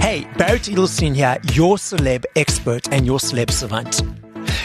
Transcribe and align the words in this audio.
Hey, 0.00 0.26
Barrett 0.36 0.62
Edelstein 0.62 1.14
here, 1.14 1.38
your 1.52 1.76
celeb 1.76 2.24
expert 2.36 2.92
and 2.92 3.06
your 3.06 3.18
celeb 3.18 3.50
savant. 3.50 4.02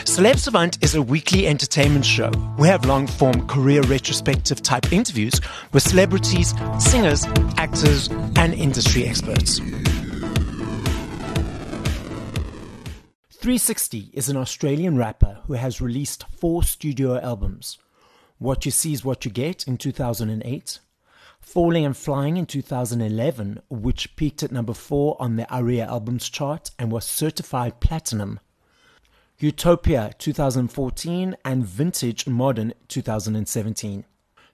Celeb 0.06 0.40
Savant 0.40 0.84
is 0.84 0.96
a 0.96 1.02
weekly 1.02 1.48
entertainment 1.48 2.04
show. 2.04 2.32
We 2.58 2.68
have 2.68 2.84
long 2.86 3.06
form 3.06 3.48
career 3.48 3.82
retrospective 3.84 4.62
type 4.62 4.92
interviews 4.92 5.40
with 5.72 5.83
celebrities, 5.83 6.54
singers, 6.79 7.26
actors, 7.58 8.10
and 8.36 8.54
industry 8.54 9.06
experts. 9.06 9.60
360 13.29 14.10
is 14.13 14.28
an 14.29 14.36
Australian 14.36 14.97
rapper 14.97 15.40
who 15.46 15.54
has 15.54 15.79
released 15.79 16.26
four 16.38 16.63
studio 16.63 17.20
albums 17.22 17.77
What 18.40 18.63
You 18.63 18.71
See 18.71 18.94
Is 18.94 19.03
What 19.03 19.26
You 19.26 19.31
Get 19.31 19.67
in 19.67 19.77
2008, 19.77 20.80
Falling 21.41 21.86
and 21.86 21.98
Flying 21.98 22.38
in 22.38 22.45
2011, 22.45 23.59
which 23.70 24.16
peaked 24.16 24.44
at 24.44 24.52
number 24.54 24.73
four 24.73 25.18
on 25.20 25.36
the 25.36 25.45
ARIA 25.54 25.86
albums 25.86 26.30
chart 26.30 26.72
and 26.80 26.90
was 26.90 27.04
certified 27.04 27.81
platinum. 27.81 28.40
Utopia 29.40 30.14
2014 30.17 31.36
and 31.44 31.66
Vintage 31.66 32.28
Modern 32.28 32.73
2017. 32.88 34.05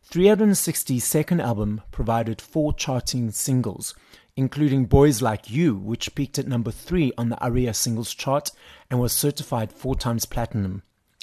360's 0.09 1.03
second 1.03 1.41
album 1.41 1.81
provided 1.91 2.41
four 2.41 2.73
charting 2.73 3.29
singles, 3.29 3.93
including 4.35 4.85
Boys 4.85 5.21
Like 5.21 5.51
You, 5.51 5.75
which 5.75 6.15
peaked 6.15 6.39
at 6.39 6.47
number 6.47 6.71
three 6.71 7.11
on 7.19 7.29
the 7.29 7.39
ARIA 7.39 7.75
singles 7.75 8.15
chart 8.15 8.49
and 8.89 8.99
was 8.99 9.13
certified 9.13 9.71
four 9.71 9.95
times 9.95 10.25
platinum. 10.25 10.81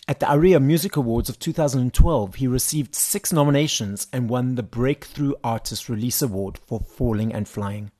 At 0.09 0.19
the 0.19 0.29
ARIA 0.29 0.59
Music 0.59 0.97
Awards 0.97 1.29
of 1.29 1.39
2012, 1.39 2.35
he 2.35 2.47
received 2.49 2.95
six 2.95 3.33
nominations 3.33 4.09
and 4.13 4.29
won 4.29 4.57
the 4.57 4.63
Breakthrough 4.63 5.35
Artist 5.45 5.89
Release 5.89 6.21
Award 6.21 6.59
for 6.59 6.81
Falling 6.81 7.33
and 7.33 7.49
Flying. 7.49 7.93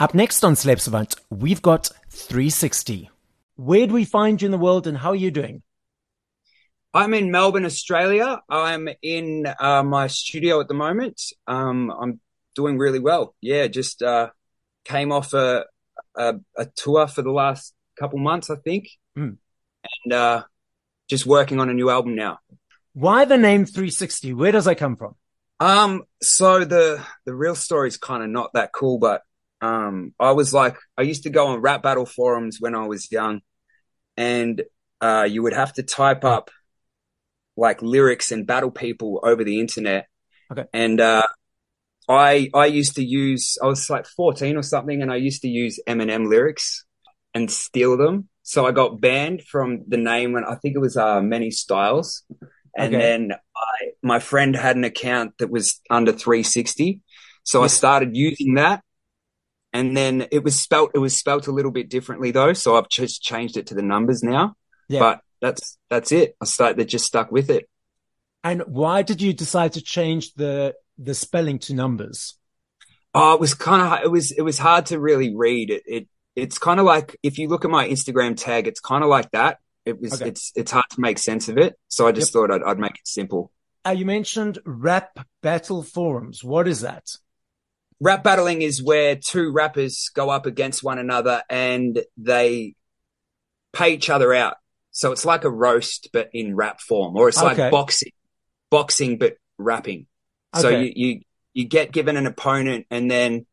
Up 0.00 0.12
next 0.12 0.42
on 0.44 0.54
Celeb 0.54 0.80
Savant, 0.80 1.14
we've 1.30 1.62
got 1.62 1.90
360. 2.08 3.10
Where 3.56 3.86
do 3.86 3.94
we 3.94 4.04
find 4.04 4.42
you 4.42 4.46
in 4.46 4.52
the 4.52 4.58
world 4.58 4.86
and 4.86 4.98
how 4.98 5.10
are 5.10 5.16
you 5.16 5.30
doing? 5.30 5.62
I'm 6.92 7.14
in 7.14 7.30
Melbourne, 7.30 7.64
Australia. 7.64 8.40
I'm 8.48 8.88
in 9.00 9.46
uh, 9.60 9.84
my 9.84 10.08
studio 10.08 10.60
at 10.60 10.66
the 10.66 10.74
moment. 10.74 11.22
Um, 11.46 11.92
I'm 11.92 12.20
doing 12.56 12.76
really 12.76 12.98
well. 12.98 13.36
Yeah, 13.40 13.68
just 13.68 14.02
uh, 14.02 14.30
came 14.84 15.12
off 15.12 15.32
a, 15.32 15.66
a, 16.16 16.34
a 16.56 16.66
tour 16.74 17.06
for 17.06 17.22
the 17.22 17.30
last 17.30 17.72
couple 17.98 18.18
months, 18.18 18.50
I 18.50 18.56
think, 18.56 18.88
Mm. 19.16 19.36
and 20.04 20.12
uh, 20.12 20.44
just 21.10 21.26
working 21.26 21.60
on 21.60 21.68
a 21.68 21.74
new 21.74 21.90
album 21.90 22.14
now. 22.14 22.38
Why 22.94 23.24
the 23.24 23.36
name 23.36 23.66
360? 23.66 24.32
Where 24.32 24.52
does 24.52 24.64
that 24.64 24.76
come 24.76 24.96
from? 24.96 25.16
Um, 25.58 26.04
so 26.22 26.64
the 26.64 27.04
the 27.26 27.34
real 27.34 27.54
story 27.54 27.88
is 27.88 27.98
kind 27.98 28.22
of 28.22 28.30
not 28.30 28.54
that 28.54 28.72
cool, 28.72 28.98
but 28.98 29.22
um, 29.60 30.14
I 30.18 30.30
was 30.30 30.54
like, 30.54 30.76
I 30.96 31.02
used 31.02 31.24
to 31.24 31.30
go 31.30 31.48
on 31.48 31.60
rap 31.60 31.82
battle 31.82 32.06
forums 32.06 32.56
when 32.60 32.74
I 32.74 32.86
was 32.86 33.12
young, 33.12 33.42
and 34.16 34.62
uh, 35.02 35.26
you 35.28 35.42
would 35.42 35.52
have 35.52 35.74
to 35.74 35.82
type 35.82 36.24
up 36.24 36.50
like 37.56 37.82
lyrics 37.82 38.32
and 38.32 38.46
battle 38.46 38.70
people 38.70 39.20
over 39.22 39.44
the 39.44 39.60
internet. 39.60 40.06
Okay. 40.50 40.64
And 40.72 40.98
uh, 40.98 41.26
I 42.08 42.48
I 42.54 42.66
used 42.66 42.96
to 42.96 43.04
use 43.04 43.58
I 43.62 43.66
was 43.66 43.90
like 43.90 44.06
14 44.06 44.56
or 44.56 44.62
something, 44.62 45.02
and 45.02 45.12
I 45.12 45.16
used 45.16 45.42
to 45.42 45.48
use 45.48 45.78
Eminem 45.86 46.26
lyrics 46.26 46.86
and 47.34 47.50
steal 47.50 47.96
them. 47.96 48.28
So 48.42 48.66
I 48.66 48.72
got 48.72 49.00
banned 49.00 49.42
from 49.42 49.84
the 49.86 49.96
name 49.96 50.32
when 50.32 50.44
I 50.44 50.56
think 50.56 50.74
it 50.74 50.80
was 50.80 50.96
uh, 50.96 51.20
Many 51.20 51.50
Styles. 51.50 52.24
And 52.76 52.94
Okay. 52.94 52.98
then 53.04 53.32
I, 53.56 53.86
my 54.02 54.18
friend 54.18 54.54
had 54.56 54.76
an 54.76 54.84
account 54.84 55.38
that 55.38 55.50
was 55.50 55.80
under 55.90 56.12
360. 56.12 57.00
So 57.44 57.62
I 57.62 57.66
started 57.68 58.16
using 58.16 58.54
that. 58.54 58.82
And 59.72 59.96
then 59.96 60.26
it 60.32 60.42
was 60.42 60.58
spelt, 60.58 60.90
it 60.94 60.98
was 60.98 61.16
spelt 61.16 61.46
a 61.46 61.52
little 61.52 61.70
bit 61.70 61.88
differently 61.88 62.30
though. 62.32 62.52
So 62.54 62.76
I've 62.76 62.88
just 62.88 63.22
changed 63.22 63.56
it 63.56 63.68
to 63.68 63.74
the 63.74 63.82
numbers 63.82 64.22
now, 64.22 64.54
Yeah. 64.88 64.98
but 65.00 65.20
that's, 65.40 65.78
that's 65.88 66.10
it. 66.12 66.34
I 66.40 66.44
started, 66.44 66.76
they 66.76 66.84
just 66.84 67.06
stuck 67.06 67.30
with 67.30 67.50
it. 67.50 67.68
and 68.42 68.62
why 68.66 69.02
did 69.02 69.20
you 69.22 69.32
decide 69.32 69.72
to 69.74 69.82
change 69.82 70.34
the 70.34 70.74
the 70.98 71.14
spelling 71.14 71.58
to 71.60 71.72
numbers? 71.74 72.34
Oh, 73.14 73.34
it 73.34 73.40
was 73.40 73.54
kind 73.54 73.80
of, 73.82 74.04
it 74.04 74.10
was, 74.10 74.32
it 74.32 74.42
was 74.42 74.58
hard 74.58 74.86
to 74.86 75.00
really 75.00 75.34
read 75.34 75.70
it. 75.70 75.82
It, 75.86 76.08
it's 76.36 76.58
kind 76.58 76.80
of 76.80 76.86
like, 76.86 77.16
if 77.22 77.38
you 77.38 77.48
look 77.48 77.64
at 77.64 77.70
my 77.70 77.88
Instagram 77.88 78.36
tag, 78.36 78.66
it's 78.66 78.80
kind 78.80 79.02
of 79.02 79.10
like 79.10 79.30
that. 79.32 79.58
It 79.84 80.00
was, 80.00 80.14
Okay. 80.14 80.28
it's, 80.28 80.52
it's 80.54 80.70
hard 80.70 80.84
to 80.90 81.00
make 81.00 81.18
sense 81.18 81.48
of 81.48 81.58
it. 81.58 81.76
So 81.88 82.06
I 82.06 82.12
just 82.12 82.32
thought 82.32 82.50
I'd, 82.50 82.62
I'd 82.62 82.78
make 82.78 82.92
it 82.92 83.06
simple. 83.06 83.50
Uh, 83.86 83.90
you 83.90 84.04
mentioned 84.04 84.58
rap 84.64 85.18
battle 85.42 85.82
forums. 85.82 86.44
What 86.44 86.68
is 86.68 86.82
that? 86.82 87.04
rap 88.02 88.24
battling 88.24 88.62
is 88.62 88.82
where 88.82 89.14
two 89.14 89.52
rappers 89.52 90.08
go 90.14 90.30
up 90.30 90.46
against 90.46 90.82
one 90.82 90.98
another 90.98 91.42
and 91.50 92.02
they 92.16 92.74
pay 93.74 93.92
each 93.92 94.08
other 94.08 94.32
out. 94.32 94.56
So 94.90 95.12
it's 95.12 95.26
like 95.26 95.44
a 95.44 95.50
roast, 95.50 96.08
but 96.10 96.30
in 96.32 96.56
rap 96.56 96.80
form, 96.80 97.14
or 97.14 97.28
it's 97.28 97.36
Okay. 97.36 97.64
like 97.64 97.70
boxing, 97.70 98.12
boxing, 98.70 99.18
but 99.18 99.36
rapping. 99.58 100.06
So 100.56 100.70
you, 100.70 100.92
you, 100.96 101.20
you 101.52 101.64
get 101.66 101.92
given 101.92 102.16
an 102.16 102.26
opponent 102.26 102.86
and 102.90 103.10
then 103.10 103.44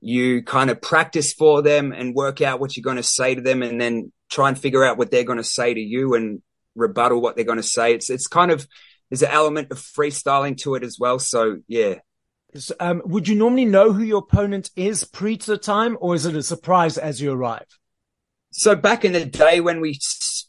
you 0.00 0.42
kind 0.42 0.70
of 0.70 0.80
practice 0.80 1.32
for 1.32 1.62
them 1.62 1.92
and 1.92 2.14
work 2.14 2.40
out 2.40 2.60
what 2.60 2.76
you're 2.76 2.82
going 2.82 2.96
to 2.96 3.02
say 3.02 3.34
to 3.34 3.40
them 3.40 3.62
and 3.62 3.80
then 3.80 4.12
try 4.30 4.48
and 4.48 4.58
figure 4.58 4.84
out 4.84 4.98
what 4.98 5.10
they're 5.10 5.24
going 5.24 5.38
to 5.38 5.44
say 5.44 5.72
to 5.72 5.80
you 5.80 6.14
and 6.14 6.42
rebuttal 6.74 7.20
what 7.20 7.36
they're 7.36 7.44
going 7.44 7.56
to 7.56 7.62
say. 7.62 7.94
It's, 7.94 8.10
it's 8.10 8.26
kind 8.26 8.50
of, 8.50 8.66
there's 9.10 9.22
an 9.22 9.30
element 9.30 9.70
of 9.70 9.78
freestyling 9.78 10.56
to 10.58 10.74
it 10.74 10.82
as 10.82 10.98
well. 10.98 11.18
So 11.18 11.58
yeah, 11.66 11.96
um, 12.80 13.02
would 13.04 13.28
you 13.28 13.34
normally 13.34 13.64
know 13.64 13.92
who 13.92 14.02
your 14.02 14.18
opponent 14.18 14.70
is 14.76 15.04
pre 15.04 15.36
to 15.36 15.46
the 15.52 15.58
time, 15.58 15.96
or 16.00 16.14
is 16.14 16.26
it 16.26 16.36
a 16.36 16.42
surprise 16.42 16.98
as 16.98 17.20
you 17.20 17.32
arrive? 17.32 17.66
So 18.52 18.74
back 18.74 19.04
in 19.04 19.12
the 19.12 19.24
day 19.24 19.60
when 19.60 19.80
we 19.80 19.98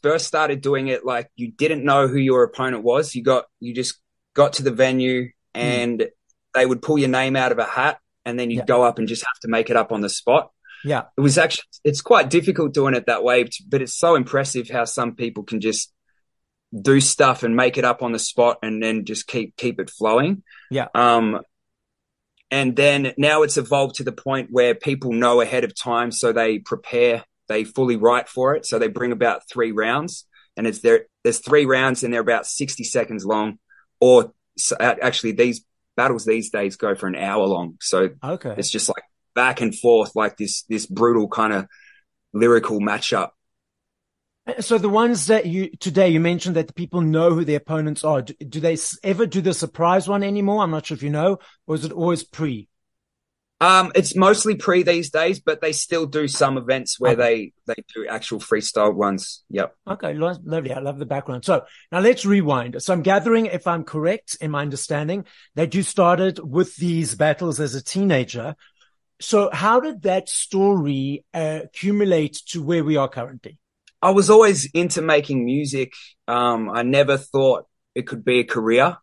first 0.02 0.26
started 0.26 0.60
doing 0.60 0.88
it, 0.88 1.04
like 1.04 1.30
you 1.36 1.50
didn't 1.50 1.84
know 1.84 2.08
who 2.08 2.16
your 2.16 2.44
opponent 2.44 2.82
was. 2.82 3.14
You 3.14 3.22
got, 3.22 3.44
you 3.60 3.74
just 3.74 3.98
got 4.34 4.54
to 4.54 4.62
the 4.62 4.70
venue 4.70 5.30
and 5.54 6.08
they 6.54 6.64
would 6.64 6.80
pull 6.80 6.98
your 6.98 7.08
name 7.08 7.36
out 7.36 7.52
of 7.52 7.58
a 7.58 7.64
hat 7.64 7.98
and 8.28 8.38
then 8.38 8.50
you 8.50 8.58
Yeah. 8.58 8.64
go 8.66 8.82
up 8.82 8.98
and 8.98 9.08
just 9.08 9.22
have 9.24 9.38
to 9.42 9.48
make 9.48 9.70
it 9.70 9.76
up 9.76 9.90
on 9.90 10.00
the 10.02 10.08
spot. 10.08 10.50
Yeah. 10.84 11.04
It 11.16 11.20
was 11.20 11.38
actually, 11.38 11.64
it's 11.82 12.02
quite 12.02 12.30
difficult 12.30 12.72
doing 12.74 12.94
it 12.94 13.06
that 13.06 13.24
way, 13.24 13.48
but 13.68 13.82
it's 13.82 13.96
so 13.96 14.14
impressive 14.14 14.68
how 14.68 14.84
some 14.84 15.14
people 15.16 15.42
can 15.42 15.60
just 15.60 15.92
do 16.82 17.00
stuff 17.00 17.42
and 17.42 17.56
make 17.56 17.78
it 17.78 17.84
up 17.84 18.02
on 18.02 18.12
the 18.12 18.18
spot 18.18 18.58
and 18.62 18.82
then 18.82 19.04
just 19.04 19.26
keep, 19.26 19.56
keep 19.56 19.80
it 19.80 19.90
flowing. 19.90 20.42
Yeah. 20.70 20.88
Um, 20.94 21.40
and 22.50 22.76
then 22.76 23.12
now 23.18 23.42
it's 23.42 23.56
evolved 23.56 23.96
to 23.96 24.04
the 24.04 24.12
point 24.12 24.48
where 24.50 24.74
people 24.74 25.12
know 25.12 25.40
ahead 25.40 25.64
of 25.64 25.74
time. 25.74 26.12
So 26.12 26.32
they 26.32 26.58
prepare, 26.58 27.24
they 27.48 27.64
fully 27.64 27.96
write 27.96 28.28
for 28.28 28.54
it. 28.54 28.66
So 28.66 28.78
they 28.78 28.88
bring 28.88 29.12
about 29.12 29.48
three 29.50 29.72
rounds 29.72 30.26
and 30.56 30.66
it's 30.66 30.80
there, 30.80 31.06
there's 31.24 31.40
three 31.40 31.66
rounds 31.66 32.04
and 32.04 32.12
they're 32.12 32.20
about 32.20 32.46
60 32.46 32.84
seconds 32.84 33.24
long 33.24 33.58
or 34.00 34.32
so, 34.56 34.76
actually 34.80 35.32
these 35.32 35.64
battles 35.98 36.24
these 36.24 36.50
days 36.50 36.76
go 36.76 36.94
for 36.94 37.08
an 37.08 37.16
hour 37.16 37.44
long. 37.44 37.76
So 37.80 38.10
Okay. 38.24 38.54
it's 38.56 38.70
just 38.70 38.88
like 38.88 39.02
back 39.34 39.60
and 39.60 39.76
forth, 39.78 40.16
like 40.16 40.38
this, 40.38 40.62
this 40.62 40.86
brutal 40.86 41.28
kind 41.28 41.52
of 41.52 41.66
lyrical 42.32 42.80
matchup. 42.80 43.30
So 44.60 44.78
the 44.78 44.88
ones 44.88 45.26
that 45.26 45.44
you 45.44 45.70
today 45.78 46.08
you 46.08 46.20
mentioned 46.20 46.56
that 46.56 46.68
the 46.68 46.72
people 46.72 47.02
know 47.02 47.34
who 47.34 47.44
their 47.44 47.58
opponents 47.58 48.02
are. 48.02 48.22
Do, 48.22 48.32
do 48.34 48.60
they 48.60 48.78
ever 49.02 49.26
do 49.26 49.42
the 49.42 49.52
surprise 49.52 50.08
one 50.08 50.22
anymore? 50.22 50.62
I'm 50.62 50.70
not 50.70 50.86
sure 50.86 50.94
if 50.94 51.02
you 51.02 51.10
know, 51.10 51.38
or 51.66 51.74
is 51.74 51.84
it 51.84 51.92
always 51.92 52.24
pre? 52.24 52.68
Um, 53.60 53.90
it's 53.96 54.14
mostly 54.14 54.54
pre 54.54 54.84
these 54.84 55.10
days, 55.10 55.40
but 55.40 55.60
they 55.60 55.72
still 55.72 56.06
do 56.06 56.28
some 56.28 56.56
events 56.56 57.00
where 57.00 57.16
they, 57.16 57.52
they 57.66 57.74
do 57.94 58.06
actual 58.06 58.38
freestyle 58.38 58.94
ones. 58.94 59.42
Yep. 59.50 59.74
Okay, 59.90 60.14
lo- 60.14 60.38
lovely. 60.44 60.72
I 60.72 60.78
love 60.78 60.98
the 60.98 61.06
background. 61.06 61.44
So 61.44 61.64
now 61.90 61.98
let's 61.98 62.24
rewind. 62.24 62.80
So 62.80 62.92
I'm 62.92 63.02
gathering, 63.02 63.46
if 63.46 63.66
I'm 63.66 63.82
correct 63.82 64.36
in 64.40 64.52
my 64.52 64.62
understanding, 64.62 65.24
that 65.56 65.74
you 65.74 65.82
started 65.82 66.38
with 66.38 66.76
these 66.76 67.16
battles 67.16 67.58
as 67.58 67.74
a 67.74 67.82
teenager. 67.82 68.54
So 69.20 69.50
how 69.52 69.80
did 69.80 70.02
that 70.02 70.28
story 70.28 71.24
uh, 71.34 71.60
accumulate 71.64 72.40
to 72.50 72.62
where 72.62 72.84
we 72.84 72.96
are 72.96 73.08
currently? 73.08 73.58
I 74.00 74.10
was 74.10 74.30
always 74.30 74.66
into 74.66 75.02
making 75.02 75.44
music. 75.44 75.92
Um, 76.28 76.70
I 76.70 76.82
never 76.84 77.16
thought 77.16 77.66
it 77.96 78.06
could 78.06 78.24
be 78.24 78.38
a 78.38 78.44
career. 78.44 78.98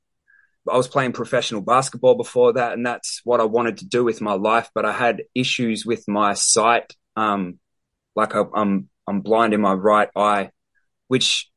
I 0.72 0.78
was 0.78 0.88
playing 0.88 1.14
professional 1.14 1.62
basketball 1.62 2.16
before 2.16 2.54
that, 2.54 2.74
and 2.74 2.86
that's 2.86 3.22
what 3.24 3.40
I 3.40 3.46
wanted 3.46 3.78
to 3.78 3.86
do 3.86 4.04
with 4.04 4.22
my 4.22 4.34
life. 4.34 4.70
But 4.74 4.86
I 4.86 4.92
had 4.92 5.24
issues 5.36 5.86
with 5.86 6.08
my 6.08 6.34
sight. 6.34 6.96
Um, 7.16 7.60
like 8.16 8.36
I, 8.36 8.44
I'm, 8.56 8.90
I'm 9.08 9.22
blind 9.22 9.54
in 9.54 9.62
my 9.62 9.74
right 9.74 10.10
eye, 10.16 10.52
which 11.08 11.50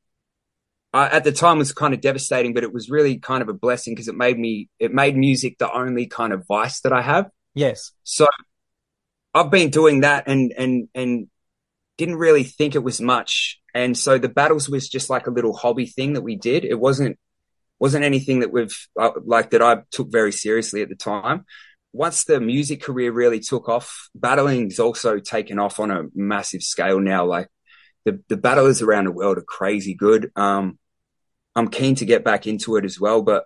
I, 0.93 1.09
at 1.09 1.25
the 1.25 1.33
time 1.33 1.59
was 1.59 1.73
kind 1.73 1.95
of 1.95 2.01
devastating, 2.01 2.55
but 2.55 2.65
it 2.65 2.73
was 2.73 2.91
really 2.91 3.19
kind 3.19 3.43
of 3.43 3.49
a 3.49 3.55
blessing 3.55 3.95
because 3.95 4.09
it 4.09 4.17
made 4.17 4.39
me, 4.39 4.69
it 4.79 4.93
made 4.93 5.17
music 5.17 5.59
the 5.59 5.73
only 5.73 6.07
kind 6.07 6.33
of 6.33 6.47
vice 6.47 6.81
that 6.81 6.93
I 6.93 7.03
have. 7.03 7.31
Yes. 7.55 7.93
So 8.05 8.27
I've 9.35 9.51
been 9.51 9.71
doing 9.71 10.01
that 10.01 10.25
and, 10.27 10.53
and, 10.57 10.89
and 10.95 11.29
didn't 11.97 12.17
really 12.17 12.45
think 12.45 12.75
it 12.75 12.83
was 12.83 13.01
much. 13.01 13.61
And 13.75 13.97
so 13.97 14.19
the 14.19 14.29
battles 14.29 14.69
was 14.69 14.89
just 14.89 15.11
like 15.11 15.27
a 15.27 15.31
little 15.31 15.53
hobby 15.53 15.87
thing 15.87 16.15
that 16.15 16.23
we 16.23 16.37
did. 16.37 16.65
It 16.65 16.79
wasn't, 16.79 17.19
wasn't 17.79 18.05
anything 18.05 18.41
that 18.41 18.53
we've 18.53 18.77
uh, 18.99 19.11
like 19.25 19.51
that 19.51 19.63
I 19.63 19.83
took 19.91 20.11
very 20.11 20.33
seriously 20.33 20.83
at 20.83 20.89
the 20.89 20.97
time. 20.97 21.45
Once 21.93 22.25
the 22.25 22.41
music 22.41 22.83
career 22.83 23.13
really 23.13 23.41
took 23.41 23.69
off, 23.69 24.09
battling's 24.15 24.79
also 24.79 25.19
taken 25.19 25.59
off 25.59 25.81
on 25.81 25.91
a 25.91 26.05
massive 26.15 26.63
scale 26.63 27.01
now. 27.01 27.25
Like 27.25 27.49
the 28.05 28.21
the 28.29 28.37
battlers 28.37 28.83
around 28.83 29.05
the 29.05 29.13
world 29.13 29.39
are 29.39 29.43
crazy 29.43 29.95
good. 29.95 30.31
Um, 30.37 30.79
I'm 31.55 31.69
keen 31.69 31.95
to 31.97 32.05
get 32.05 32.25
back 32.25 32.47
into 32.47 32.77
it 32.77 32.85
as 32.85 33.01
well, 33.01 33.23
but 33.23 33.45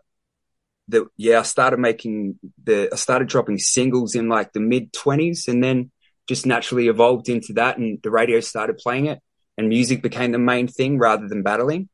the 0.89 1.07
yeah, 1.17 1.41
I 1.41 1.43
started 1.43 1.79
making 1.79 2.39
the 2.63 2.89
I 2.93 2.97
started 2.97 3.29
dropping 3.29 3.59
singles 3.59 4.15
in 4.15 4.29
like 4.29 4.53
the 4.53 4.61
mid 4.61 4.93
twenties, 4.93 5.49
and 5.49 5.63
then 5.63 5.91
just 6.29 6.47
naturally 6.47 6.89
evolved 6.89 7.29
into 7.29 7.55
that, 7.55 7.79
and 7.79 7.99
the 8.03 8.11
radio 8.11 8.41
started 8.41 8.79
playing 8.79 9.07
it, 9.07 9.21
and 9.57 9.69
music 9.69 10.03
became 10.03 10.33
the 10.33 10.39
main 10.39 10.69
thing 10.69 10.99
rather 10.99 11.29
than 11.29 11.43
battling. 11.43 11.89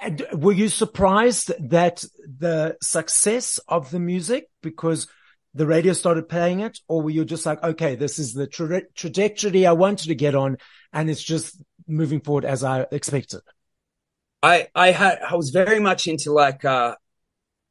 And 0.00 0.24
were 0.32 0.52
you 0.52 0.68
surprised 0.68 1.52
that 1.70 2.04
the 2.24 2.76
success 2.80 3.58
of 3.66 3.90
the 3.90 3.98
music 3.98 4.48
because 4.62 5.08
the 5.54 5.66
radio 5.66 5.92
started 5.92 6.28
playing 6.28 6.60
it, 6.60 6.78
or 6.86 7.02
were 7.02 7.10
you 7.10 7.24
just 7.24 7.44
like, 7.44 7.62
okay, 7.62 7.96
this 7.96 8.18
is 8.18 8.32
the 8.32 8.46
tra- 8.46 8.88
trajectory 8.94 9.66
I 9.66 9.72
wanted 9.72 10.08
to 10.08 10.14
get 10.14 10.34
on, 10.34 10.58
and 10.92 11.10
it's 11.10 11.22
just 11.22 11.60
moving 11.86 12.20
forward 12.20 12.44
as 12.44 12.62
I 12.62 12.86
expected? 12.92 13.40
I 14.42 14.68
I 14.74 14.92
had 14.92 15.18
I 15.28 15.34
was 15.34 15.50
very 15.50 15.80
much 15.80 16.06
into 16.06 16.32
like 16.32 16.64
uh 16.64 16.94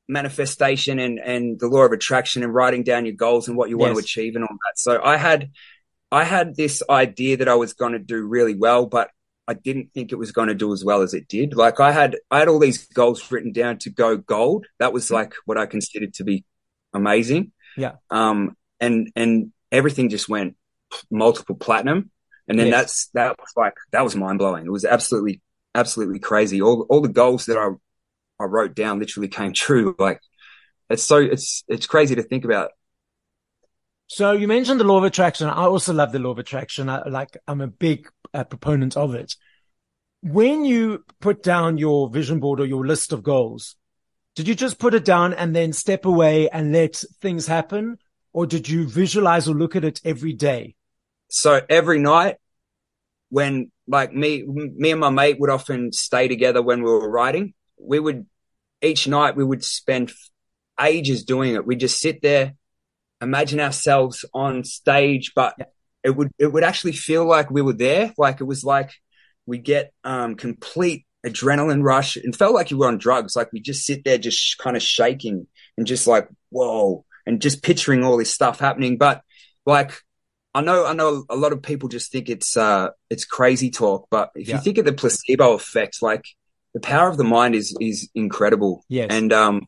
manifestation 0.09 0.99
and 0.99 1.19
and 1.19 1.59
the 1.59 1.67
law 1.67 1.83
of 1.83 1.91
attraction 1.91 2.43
and 2.43 2.53
writing 2.53 2.83
down 2.83 3.05
your 3.05 3.15
goals 3.15 3.47
and 3.47 3.57
what 3.57 3.69
you 3.69 3.77
yes. 3.77 3.85
want 3.85 3.95
to 3.95 4.03
achieve 4.03 4.35
and 4.35 4.43
all 4.43 4.53
that. 4.53 4.77
So 4.77 5.01
I 5.01 5.17
had 5.17 5.51
I 6.11 6.23
had 6.23 6.55
this 6.55 6.83
idea 6.89 7.37
that 7.37 7.47
I 7.47 7.55
was 7.55 7.73
going 7.73 7.93
to 7.93 7.99
do 7.99 8.25
really 8.25 8.55
well, 8.55 8.85
but 8.85 9.11
I 9.47 9.53
didn't 9.53 9.93
think 9.93 10.11
it 10.11 10.17
was 10.17 10.31
going 10.31 10.49
to 10.49 10.55
do 10.55 10.73
as 10.73 10.83
well 10.83 11.01
as 11.01 11.13
it 11.13 11.27
did. 11.27 11.55
Like 11.55 11.79
I 11.79 11.91
had, 11.91 12.17
I 12.29 12.39
had 12.39 12.49
all 12.49 12.59
these 12.59 12.85
goals 12.87 13.31
written 13.31 13.53
down 13.53 13.77
to 13.79 13.89
go 13.89 14.17
gold. 14.17 14.65
That 14.79 14.91
was 14.91 15.09
like 15.09 15.33
what 15.45 15.57
I 15.57 15.65
considered 15.65 16.13
to 16.15 16.23
be 16.23 16.43
amazing. 16.93 17.53
Yeah. 17.77 17.93
Um, 18.09 18.57
and, 18.79 19.09
and 19.15 19.53
everything 19.71 20.09
just 20.09 20.27
went 20.27 20.57
multiple 21.09 21.55
platinum. 21.55 22.11
And 22.47 22.59
then 22.59 22.67
yes. 22.67 22.75
that's, 22.75 23.07
that 23.13 23.37
was 23.39 23.53
like, 23.55 23.73
that 23.91 24.03
was 24.03 24.15
mind 24.15 24.39
blowing. 24.39 24.65
It 24.65 24.71
was 24.71 24.85
absolutely, 24.85 25.41
absolutely 25.73 26.19
crazy. 26.19 26.61
All, 26.61 26.85
all 26.89 27.01
the 27.01 27.07
goals 27.07 27.45
that 27.45 27.57
I, 27.57 27.69
I 28.41 28.45
wrote 28.45 28.75
down 28.75 28.99
literally 28.99 29.29
came 29.29 29.53
true. 29.53 29.95
Like 29.97 30.19
it's 30.89 31.03
so, 31.03 31.17
it's, 31.17 31.63
it's 31.67 31.87
crazy 31.87 32.15
to 32.15 32.23
think 32.23 32.43
about. 32.43 32.71
So 34.07 34.31
you 34.31 34.47
mentioned 34.47 34.79
the 34.79 34.85
law 34.85 34.97
of 34.97 35.03
attraction. 35.03 35.47
I 35.47 35.65
also 35.65 35.93
love 35.93 36.11
the 36.11 36.19
law 36.19 36.31
of 36.31 36.39
attraction. 36.39 36.89
I 36.89 37.07
like, 37.07 37.37
I'm 37.47 37.61
a 37.61 37.67
big 37.67 38.09
uh, 38.33 38.45
proponent 38.45 38.95
of 38.95 39.13
it. 39.13 39.35
When 40.21 40.65
you 40.65 41.03
put 41.19 41.43
down 41.43 41.77
your 41.77 42.09
vision 42.09 42.39
board 42.39 42.59
or 42.59 42.65
your 42.65 42.85
list 42.85 43.13
of 43.13 43.21
goals, 43.21 43.75
did 44.35 44.47
you 44.47 44.55
just 44.55 44.79
put 44.79 44.93
it 44.93 45.03
down 45.03 45.33
and 45.33 45.55
then 45.55 45.73
step 45.73 46.05
away 46.05 46.49
and 46.49 46.71
let 46.71 47.03
things 47.21 47.47
happen? 47.47 47.97
Or 48.33 48.45
did 48.45 48.69
you 48.69 48.87
visualize 48.87 49.47
or 49.47 49.55
look 49.55 49.75
at 49.75 49.83
it 49.83 49.99
every 50.05 50.33
day? 50.33 50.75
So 51.29 51.61
every 51.69 51.99
night 51.99 52.37
when 53.29 53.71
like 53.87 54.13
me, 54.13 54.43
me 54.43 54.91
and 54.91 54.99
my 54.99 55.09
mate 55.09 55.39
would 55.39 55.49
often 55.49 55.91
stay 55.91 56.27
together 56.27 56.61
when 56.61 56.83
we 56.83 56.89
were 56.89 57.09
writing, 57.09 57.53
we 57.77 57.99
would 57.99 58.25
each 58.81 59.07
night 59.07 59.35
we 59.35 59.43
would 59.43 59.63
spend 59.63 60.11
ages 60.79 61.23
doing 61.23 61.55
it. 61.55 61.65
We'd 61.65 61.79
just 61.79 61.99
sit 61.99 62.21
there, 62.21 62.53
imagine 63.21 63.59
ourselves 63.59 64.25
on 64.33 64.63
stage, 64.63 65.33
but 65.35 65.55
yeah 65.57 65.65
it 66.07 66.15
would 66.15 66.31
it 66.39 66.47
would 66.47 66.63
actually 66.63 66.93
feel 66.93 67.25
like 67.25 67.51
we 67.51 67.61
were 67.61 67.73
there. 67.73 68.13
Like 68.17 68.39
it 68.39 68.45
was 68.45 68.63
like 68.63 68.91
we 69.45 69.57
get 69.57 69.93
um, 70.05 70.35
complete 70.35 71.05
adrenaline 71.25 71.83
rush 71.83 72.15
and 72.15 72.35
felt 72.35 72.53
like 72.53 72.71
you 72.71 72.77
were 72.77 72.87
on 72.87 72.97
drugs. 72.97 73.35
Like 73.35 73.51
we 73.51 73.59
just 73.59 73.85
sit 73.85 74.05
there, 74.05 74.17
just 74.17 74.57
kind 74.57 74.77
of 74.77 74.81
shaking 74.81 75.47
and 75.77 75.85
just 75.85 76.07
like 76.07 76.29
whoa, 76.49 77.03
and 77.25 77.41
just 77.41 77.61
picturing 77.61 78.05
all 78.05 78.15
this 78.17 78.33
stuff 78.33 78.59
happening. 78.59 78.97
But 78.97 79.21
like 79.65 79.91
I 80.53 80.61
know, 80.61 80.85
I 80.85 80.93
know 80.93 81.25
a 81.29 81.35
lot 81.35 81.51
of 81.51 81.61
people 81.61 81.89
just 81.89 82.09
think 82.09 82.29
it's 82.29 82.55
uh 82.55 82.89
it's 83.09 83.25
crazy 83.25 83.69
talk, 83.69 84.07
but 84.09 84.31
if 84.33 84.47
yeah. 84.47 84.55
you 84.55 84.61
think 84.61 84.77
of 84.77 84.85
the 84.85 84.93
placebo 84.93 85.53
effect, 85.53 86.01
like 86.01 86.23
the 86.73 86.79
power 86.79 87.09
of 87.09 87.17
the 87.17 87.25
mind 87.25 87.53
is 87.53 87.75
is 87.81 88.09
incredible. 88.15 88.85
Yes, 88.87 89.07
and 89.11 89.33
um, 89.33 89.67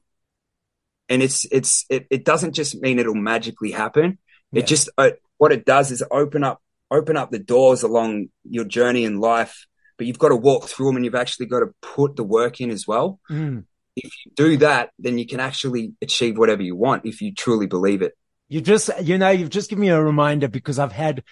and 1.09 1.23
it's 1.23 1.45
it's 1.51 1.85
it, 1.89 2.07
it 2.09 2.23
doesn't 2.23 2.53
just 2.53 2.79
mean 2.81 2.99
it'll 2.99 3.15
magically 3.15 3.71
happen. 3.71 4.17
Yeah. 4.51 4.61
It 4.61 4.67
just 4.67 4.89
uh, 4.97 5.11
what 5.37 5.51
it 5.51 5.65
does 5.65 5.91
is 5.91 6.03
open 6.11 6.43
up 6.43 6.61
open 6.91 7.17
up 7.17 7.31
the 7.31 7.39
doors 7.39 7.83
along 7.83 8.27
your 8.43 8.65
journey 8.65 9.03
in 9.03 9.19
life, 9.19 9.67
but 9.97 10.07
you've 10.07 10.19
got 10.19 10.29
to 10.29 10.35
walk 10.35 10.67
through 10.67 10.87
them 10.87 10.95
and 10.97 11.05
you've 11.05 11.15
actually 11.15 11.47
got 11.47 11.59
to 11.59 11.73
put 11.81 12.15
the 12.15 12.23
work 12.23 12.61
in 12.61 12.69
as 12.69 12.87
well. 12.87 13.19
Mm. 13.29 13.65
If 13.95 14.11
you 14.25 14.31
do 14.35 14.57
that, 14.57 14.91
then 14.97 15.17
you 15.17 15.25
can 15.25 15.39
actually 15.39 15.93
achieve 16.01 16.37
whatever 16.37 16.61
you 16.61 16.75
want 16.75 17.05
if 17.05 17.21
you 17.21 17.33
truly 17.33 17.67
believe 17.67 18.01
it. 18.01 18.13
You 18.47 18.61
just, 18.61 18.89
you 19.03 19.17
know, 19.17 19.29
you've 19.29 19.49
just 19.49 19.69
given 19.69 19.81
me 19.81 19.89
a 19.89 20.01
reminder 20.01 20.47
because 20.47 20.79
I've 20.79 20.91
had 20.91 21.23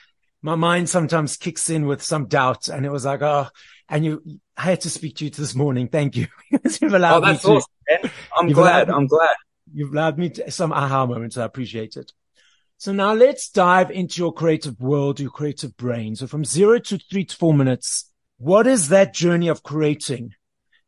my 0.42 0.56
mind 0.56 0.90
sometimes 0.90 1.38
kicks 1.38 1.70
in 1.70 1.88
with 1.88 2.04
some 2.04 2.28
doubt 2.28 2.68
and 2.68 2.86
it 2.86 2.92
was 2.92 3.06
like, 3.06 3.22
oh, 3.22 3.48
and 3.90 4.06
you, 4.06 4.22
I 4.56 4.64
had 4.64 4.82
to 4.82 4.90
speak 4.90 5.16
to 5.18 5.26
you 5.26 5.32
this 5.32 5.56
morning. 5.56 5.88
Thank 5.88 6.16
you. 6.16 6.28
you've 6.52 6.94
allowed 6.94 7.24
oh, 7.24 7.26
that's 7.26 7.46
me 7.46 7.52
to, 7.52 7.58
awesome, 7.58 8.12
I'm 8.38 8.50
glad. 8.50 8.90
I'm 8.90 9.08
glad. 9.08 9.36
You've 9.78 9.94
allowed 9.94 10.18
me 10.18 10.32
to, 10.32 10.50
some 10.50 10.74
aha 10.74 11.06
moments. 11.06 11.38
I 11.38 11.46
appreciate 11.46 11.98
it. 11.98 12.12
So 12.80 12.94
now 12.94 13.14
let's 13.14 13.48
dive 13.48 13.92
into 13.92 14.20
your 14.20 14.34
creative 14.34 14.80
world, 14.80 15.20
your 15.20 15.30
creative 15.30 15.78
brain. 15.78 16.16
So 16.16 16.26
from 16.26 16.44
zero 16.44 16.80
to 16.80 16.98
three 16.98 17.26
to 17.26 17.36
four 17.36 17.54
minutes, 17.54 18.12
what 18.40 18.66
is 18.66 18.90
that 18.90 19.14
journey 19.14 19.50
of 19.50 19.62
creating? 19.62 20.34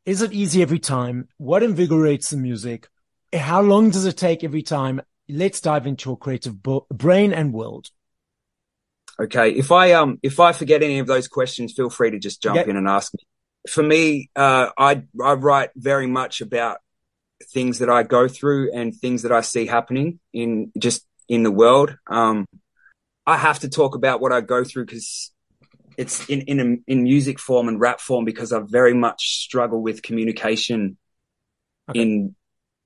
Is 0.08 0.24
it 0.24 0.34
easy 0.34 0.64
every 0.64 0.80
time? 0.80 1.28
What 1.38 1.62
invigorates 1.62 2.32
the 2.32 2.38
music? 2.38 2.88
How 3.32 3.62
long 3.62 3.92
does 3.92 4.08
it 4.08 4.18
take 4.18 4.44
every 4.44 4.64
time? 4.64 5.02
Let's 5.28 5.62
dive 5.62 5.86
into 5.86 6.10
your 6.10 6.18
creative 6.18 6.56
brain 6.64 7.32
and 7.32 7.54
world. 7.54 7.92
Okay. 9.22 9.52
If 9.52 9.72
I, 9.72 9.92
um, 9.92 10.18
if 10.24 10.40
I 10.40 10.52
forget 10.52 10.82
any 10.82 10.98
of 10.98 11.06
those 11.06 11.28
questions, 11.28 11.74
feel 11.74 11.92
free 11.92 12.10
to 12.10 12.18
just 12.18 12.42
jump 12.42 12.68
in 12.68 12.76
and 12.76 12.88
ask 12.88 13.14
me. 13.14 13.20
For 13.70 13.84
me, 13.84 14.32
uh, 14.36 14.70
I, 14.76 15.04
I 15.24 15.34
write 15.34 15.70
very 15.76 16.08
much 16.08 16.42
about 16.42 16.80
things 17.52 17.80
that 17.80 17.90
I 17.90 18.04
go 18.04 18.28
through 18.28 18.74
and 18.74 18.96
things 18.96 19.24
that 19.24 19.32
I 19.32 19.42
see 19.42 19.66
happening 19.66 20.20
in 20.34 20.72
just 20.78 21.06
in 21.28 21.44
the 21.44 21.52
world. 21.52 21.96
Um, 22.08 22.46
I 23.26 23.38
have 23.38 23.60
to 23.60 23.70
talk 23.70 23.96
about 23.96 24.22
what 24.22 24.32
I 24.32 24.42
go 24.42 24.64
through 24.64 24.86
because 24.86 25.32
it's 25.98 26.28
in 26.30 26.42
in 26.42 26.60
a, 26.60 26.92
in 26.92 27.04
music 27.04 27.40
form 27.40 27.68
and 27.68 27.80
rap 27.80 28.00
form 28.00 28.26
because 28.26 28.52
I 28.52 28.60
very 28.60 28.94
much 28.94 29.42
struggle 29.42 29.82
with 29.82 30.02
communication 30.02 30.98
okay. 31.90 32.02
in 32.02 32.36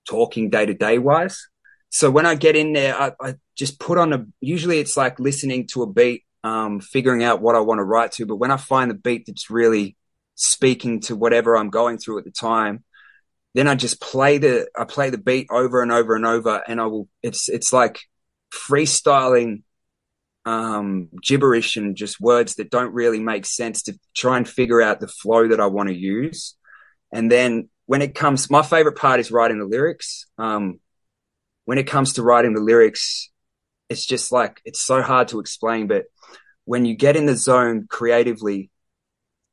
talking 0.07 0.49
day 0.49 0.65
to 0.65 0.73
day 0.73 0.97
wise. 0.97 1.47
So 1.89 2.09
when 2.09 2.25
I 2.25 2.33
get 2.33 2.55
in 2.55 2.73
there, 2.73 2.99
I, 2.99 3.11
I, 3.21 3.35
just 3.55 3.79
put 3.79 3.99
on 3.99 4.13
a. 4.13 4.25
Usually, 4.41 4.79
it's 4.79 4.97
like 4.97 5.19
listening 5.19 5.67
to 5.73 5.83
a 5.83 5.87
beat, 5.87 6.23
um, 6.43 6.79
figuring 6.79 7.23
out 7.23 7.39
what 7.39 7.55
I 7.55 7.59
want 7.59 7.77
to 7.77 7.83
write 7.83 8.13
to. 8.13 8.25
But 8.25 8.37
when 8.37 8.49
I 8.49 8.57
find 8.57 8.89
the 8.89 8.95
beat 8.95 9.27
that's 9.27 9.51
really 9.51 9.95
speaking 10.33 11.01
to 11.01 11.15
whatever 11.15 11.55
I'm 11.55 11.69
going 11.69 11.99
through 11.99 12.17
at 12.17 12.25
the 12.25 12.31
time, 12.31 12.83
then 13.53 13.67
I 13.67 13.75
just 13.75 14.01
play 14.01 14.37
the 14.37 14.67
I 14.75 14.85
play 14.85 15.09
the 15.09 15.17
beat 15.17 15.47
over 15.51 15.81
and 15.81 15.91
over 15.91 16.15
and 16.15 16.25
over, 16.25 16.61
and 16.67 16.81
I 16.81 16.85
will. 16.87 17.07
It's 17.21 17.49
it's 17.49 17.71
like 17.71 17.99
freestyling 18.51 19.63
um, 20.45 21.09
gibberish 21.21 21.77
and 21.77 21.95
just 21.95 22.19
words 22.19 22.55
that 22.55 22.69
don't 22.69 22.93
really 22.93 23.19
make 23.19 23.45
sense 23.45 23.83
to 23.83 23.97
try 24.15 24.37
and 24.37 24.47
figure 24.47 24.81
out 24.81 24.99
the 24.99 25.07
flow 25.07 25.47
that 25.47 25.59
I 25.59 25.67
want 25.67 25.89
to 25.89 25.95
use. 25.95 26.55
And 27.11 27.31
then 27.31 27.69
when 27.85 28.01
it 28.01 28.15
comes, 28.15 28.49
my 28.49 28.61
favorite 28.61 28.97
part 28.97 29.19
is 29.19 29.31
writing 29.31 29.59
the 29.59 29.65
lyrics. 29.65 30.25
Um, 30.37 30.79
when 31.65 31.77
it 31.77 31.87
comes 31.87 32.13
to 32.13 32.23
writing 32.23 32.53
the 32.53 32.61
lyrics, 32.61 33.29
it's 33.89 34.05
just 34.05 34.31
like, 34.31 34.61
it's 34.65 34.81
so 34.81 35.01
hard 35.01 35.29
to 35.29 35.39
explain, 35.39 35.87
but 35.87 36.05
when 36.65 36.85
you 36.85 36.95
get 36.95 37.15
in 37.15 37.25
the 37.25 37.35
zone 37.35 37.87
creatively, 37.89 38.69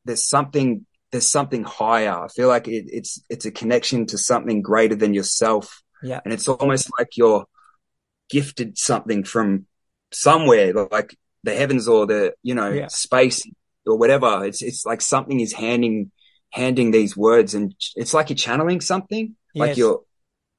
there's 0.05 0.27
something, 0.27 0.87
there's 1.13 1.29
something 1.29 1.65
higher. 1.65 2.25
I 2.25 2.29
feel 2.29 2.49
like 2.49 2.69
it, 2.69 2.87
it's, 2.89 3.23
it's 3.29 3.47
a 3.47 3.51
connection 3.51 4.07
to 4.07 4.19
something 4.19 4.63
greater 4.63 4.95
than 4.95 5.15
yourself. 5.15 5.83
Yeah. 6.03 6.21
And 6.25 6.33
it's 6.33 6.49
almost 6.49 6.91
like 6.99 7.17
you're, 7.17 7.47
gifted 8.31 8.79
something 8.79 9.25
from 9.25 9.67
somewhere, 10.13 10.73
like 10.93 11.19
the 11.43 11.53
heavens 11.53 11.89
or 11.89 12.07
the, 12.07 12.33
you 12.45 12.55
know, 12.55 12.71
yeah. 12.71 12.87
space 12.87 13.43
or 13.85 13.99
whatever. 13.99 14.45
It's, 14.45 14.63
it's 14.63 14.87
like 14.87 15.01
something 15.01 15.41
is 15.41 15.53
handing, 15.53 16.13
handing 16.51 16.93
these 16.93 17.17
words 17.17 17.55
and 17.55 17.75
it's 17.97 18.15
like 18.15 18.31
you're 18.31 18.37
channeling 18.37 18.81
something, 18.81 19.35
yes. 19.53 19.61
like 19.61 19.77
you're, 19.77 20.03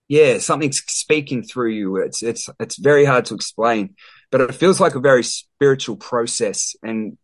yeah, 0.09 0.39
something's 0.39 0.83
speaking 0.87 1.43
through 1.43 1.69
you. 1.69 1.95
It's, 1.95 2.21
it's, 2.21 2.49
it's 2.59 2.77
very 2.77 3.05
hard 3.05 3.23
to 3.27 3.35
explain, 3.35 3.95
but 4.31 4.41
it 4.41 4.53
feels 4.53 4.81
like 4.81 4.95
a 4.95 4.99
very 4.99 5.23
spiritual 5.23 5.95
process. 5.95 6.75
And 6.83 7.17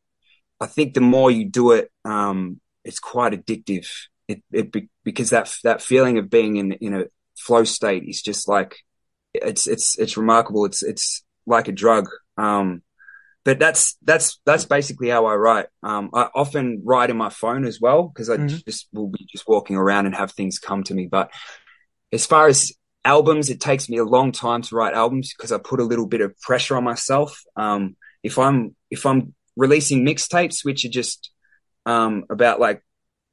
I 0.61 0.67
think 0.67 0.93
the 0.93 1.01
more 1.01 1.29
you 1.29 1.49
do 1.49 1.73
it, 1.73 1.91
um, 2.05 2.61
it's 2.87 2.99
quite 2.99 3.33
addictive. 3.33 3.87
It, 4.27 4.43
it, 4.51 4.73
because 5.03 5.29
that, 5.29 5.53
that 5.63 5.81
feeling 5.81 6.17
of 6.17 6.29
being 6.29 6.57
in, 6.57 6.71
in 6.73 6.93
a 6.93 7.05
flow 7.37 7.63
state 7.63 8.03
is 8.05 8.21
just 8.21 8.47
like, 8.47 8.77
it's 9.33 9.67
it's 9.67 9.97
it's 9.99 10.17
remarkable. 10.17 10.65
It's 10.65 10.83
it's 10.83 11.23
like 11.45 11.67
a 11.67 11.71
drug. 11.71 12.09
Um, 12.37 12.81
but 13.45 13.59
that's 13.59 13.95
that's 14.03 14.39
that's 14.45 14.65
basically 14.65 15.09
how 15.09 15.25
I 15.25 15.35
write. 15.35 15.67
Um, 15.81 16.09
I 16.13 16.27
often 16.35 16.81
write 16.83 17.09
in 17.09 17.17
my 17.17 17.29
phone 17.29 17.65
as 17.65 17.79
well 17.79 18.03
because 18.03 18.29
I 18.29 18.37
mm-hmm. 18.37 18.57
just 18.67 18.87
will 18.91 19.07
be 19.07 19.25
just 19.31 19.47
walking 19.47 19.77
around 19.77 20.05
and 20.05 20.15
have 20.15 20.31
things 20.31 20.59
come 20.59 20.83
to 20.83 20.93
me. 20.93 21.07
But 21.07 21.31
as 22.11 22.25
far 22.25 22.47
as 22.47 22.73
albums, 23.05 23.49
it 23.49 23.61
takes 23.61 23.87
me 23.89 23.97
a 23.97 24.03
long 24.03 24.33
time 24.33 24.63
to 24.63 24.75
write 24.75 24.93
albums 24.93 25.33
because 25.33 25.51
I 25.51 25.59
put 25.59 25.79
a 25.79 25.85
little 25.85 26.07
bit 26.07 26.21
of 26.21 26.37
pressure 26.41 26.75
on 26.75 26.83
myself. 26.83 27.41
Um, 27.55 27.95
if 28.21 28.37
I'm 28.37 28.75
if 28.91 29.05
I'm 29.05 29.33
releasing 29.55 30.05
mixtapes, 30.05 30.65
which 30.65 30.83
are 30.83 30.89
just 30.89 31.31
um, 31.87 32.25
about 32.29 32.59
like 32.59 32.83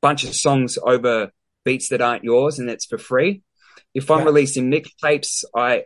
bunch 0.01 0.25
of 0.25 0.35
songs 0.35 0.79
over 0.83 1.31
beats 1.65 1.89
that 1.89 2.01
aren't 2.01 2.25
yours, 2.25 2.59
and 2.59 2.71
it's 2.71 2.87
for 2.87 2.99
free. 2.99 3.43
If 3.93 4.11
I'm 4.11 4.21
yeah. 4.21 4.25
releasing 4.27 4.71
mixtapes, 4.71 5.45
I 5.55 5.85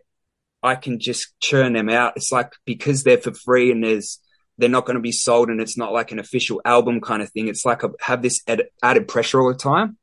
I 0.62 0.74
can 0.74 1.00
just 1.00 1.32
churn 1.40 1.72
them 1.72 1.88
out. 1.88 2.12
It's 2.16 2.30
like 2.30 2.52
because 2.64 3.02
they're 3.02 3.18
for 3.18 3.32
free 3.32 3.72
and 3.72 3.82
there's 3.82 4.20
they're 4.58 4.68
not 4.68 4.84
going 4.84 4.96
to 4.96 5.02
be 5.02 5.12
sold 5.12 5.48
and 5.48 5.60
it's 5.60 5.78
not 5.78 5.92
like 5.92 6.12
an 6.12 6.18
official 6.18 6.60
album 6.64 7.00
kind 7.00 7.22
of 7.22 7.30
thing. 7.30 7.48
It's 7.48 7.64
like 7.64 7.84
I 7.84 7.88
have 8.00 8.22
this 8.22 8.42
added 8.82 9.08
pressure 9.08 9.40
all 9.40 9.52
the 9.52 9.58
time. 9.58 9.96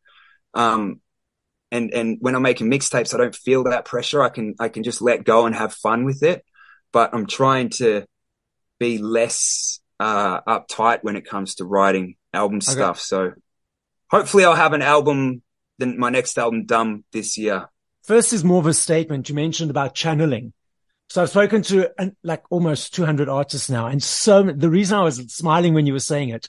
Um, 0.53 1.01
and 1.72 1.93
and 1.93 2.17
when 2.22 2.36
I'm 2.36 2.41
making 2.41 2.72
mixtapes, 2.72 3.13
I 3.13 3.17
don't 3.17 3.36
feel 3.36 3.65
that 3.65 3.86
pressure. 3.86 4.24
I 4.24 4.29
can 4.29 4.55
I 4.60 4.69
can 4.69 4.84
just 4.84 5.01
let 5.01 5.24
go 5.24 5.45
and 5.45 5.53
have 5.53 5.74
fun 5.74 6.03
with 6.03 6.24
it. 6.24 6.43
But 6.91 7.13
I'm 7.13 7.27
trying 7.27 7.69
to 7.81 8.05
be 8.79 8.98
less 8.98 9.81
uh, 10.00 10.42
uptight 10.42 11.00
when 11.02 11.16
it 11.16 11.25
comes 11.25 11.56
to 11.56 11.66
writing 11.66 12.16
album 12.34 12.58
okay. 12.58 12.72
stuff. 12.72 13.00
So 13.00 13.32
hopefully, 14.10 14.46
I'll 14.46 14.56
have 14.56 14.74
an 14.74 14.82
album, 14.82 15.42
then 15.78 15.98
my 15.98 16.10
next 16.10 16.38
album 16.38 16.66
done 16.66 17.04
this 17.12 17.38
year. 17.38 17.70
First 18.04 18.34
is 18.34 18.44
more 18.44 18.60
of 18.60 18.68
a 18.68 18.74
statement. 18.74 19.30
You 19.30 19.36
mentioned 19.36 19.72
about 19.72 19.96
channeling. 19.96 20.54
So 21.10 21.22
I've 21.22 21.30
spoken 21.30 21.62
to 21.64 21.90
like 22.24 22.44
almost 22.50 22.94
200 22.94 23.30
artists 23.30 23.70
now. 23.70 23.88
And 23.88 24.02
so 24.02 24.44
the 24.44 24.70
reason 24.70 24.98
I 24.98 25.04
was 25.04 25.18
smiling 25.34 25.74
when 25.74 25.86
you 25.86 25.94
were 25.94 26.00
saying 26.00 26.30
it 26.30 26.48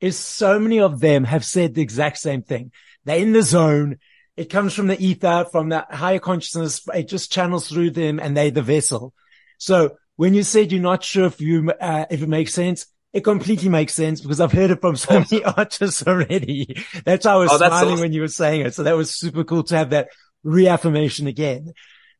is 0.00 0.18
so 0.18 0.58
many 0.58 0.80
of 0.80 1.00
them 1.00 1.24
have 1.24 1.44
said 1.44 1.74
the 1.74 1.82
exact 1.82 2.18
same 2.18 2.42
thing. 2.42 2.72
They're 3.04 3.18
in 3.18 3.32
the 3.32 3.42
zone. 3.42 3.98
It 4.36 4.50
comes 4.50 4.74
from 4.74 4.88
the 4.88 5.02
ether, 5.02 5.46
from 5.50 5.70
that 5.70 5.92
higher 5.92 6.18
consciousness. 6.18 6.82
It 6.94 7.08
just 7.08 7.32
channels 7.32 7.68
through 7.68 7.90
them 7.90 8.18
and 8.18 8.36
they're 8.36 8.50
the 8.50 8.62
vessel. 8.62 9.14
So 9.58 9.96
when 10.16 10.34
you 10.34 10.42
said 10.42 10.72
you're 10.72 10.80
not 10.80 11.02
sure 11.02 11.26
if 11.26 11.40
you, 11.40 11.70
uh, 11.70 12.06
if 12.10 12.22
it 12.22 12.28
makes 12.28 12.54
sense, 12.54 12.86
it 13.12 13.22
completely 13.22 13.68
makes 13.68 13.94
sense 13.94 14.20
because 14.20 14.40
I've 14.40 14.52
heard 14.52 14.72
it 14.72 14.80
from 14.80 14.96
so 14.96 15.20
many 15.20 15.44
artists 15.44 16.06
already. 16.06 16.84
That's 17.04 17.24
why 17.24 17.32
I 17.32 17.36
was 17.36 17.52
oh, 17.52 17.56
smiling 17.56 17.92
awesome. 17.92 18.00
when 18.00 18.12
you 18.12 18.20
were 18.22 18.28
saying 18.28 18.62
it. 18.62 18.74
So 18.74 18.82
that 18.82 18.96
was 18.96 19.10
super 19.10 19.44
cool 19.44 19.62
to 19.64 19.76
have 19.76 19.90
that 19.90 20.08
reaffirmation 20.42 21.26
again. 21.26 21.72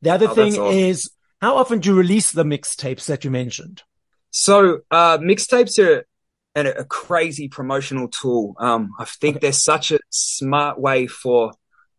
The 0.02 0.10
other 0.10 0.28
oh, 0.28 0.34
thing 0.34 0.52
awesome. 0.52 0.76
is 0.76 1.10
how 1.40 1.56
often 1.56 1.80
do 1.80 1.90
you 1.90 1.96
release 1.96 2.30
the 2.30 2.44
mixtapes 2.44 3.06
that 3.06 3.24
you 3.24 3.30
mentioned? 3.30 3.82
So, 4.30 4.80
uh, 4.90 5.18
mixtapes 5.18 5.78
are 5.78 6.06
a, 6.54 6.80
a, 6.80 6.84
crazy 6.84 7.48
promotional 7.48 8.08
tool. 8.08 8.54
Um, 8.58 8.92
I 8.98 9.04
think 9.04 9.36
okay. 9.36 9.46
they're 9.46 9.52
such 9.52 9.92
a 9.92 9.98
smart 10.10 10.78
way 10.78 11.06
for 11.06 11.52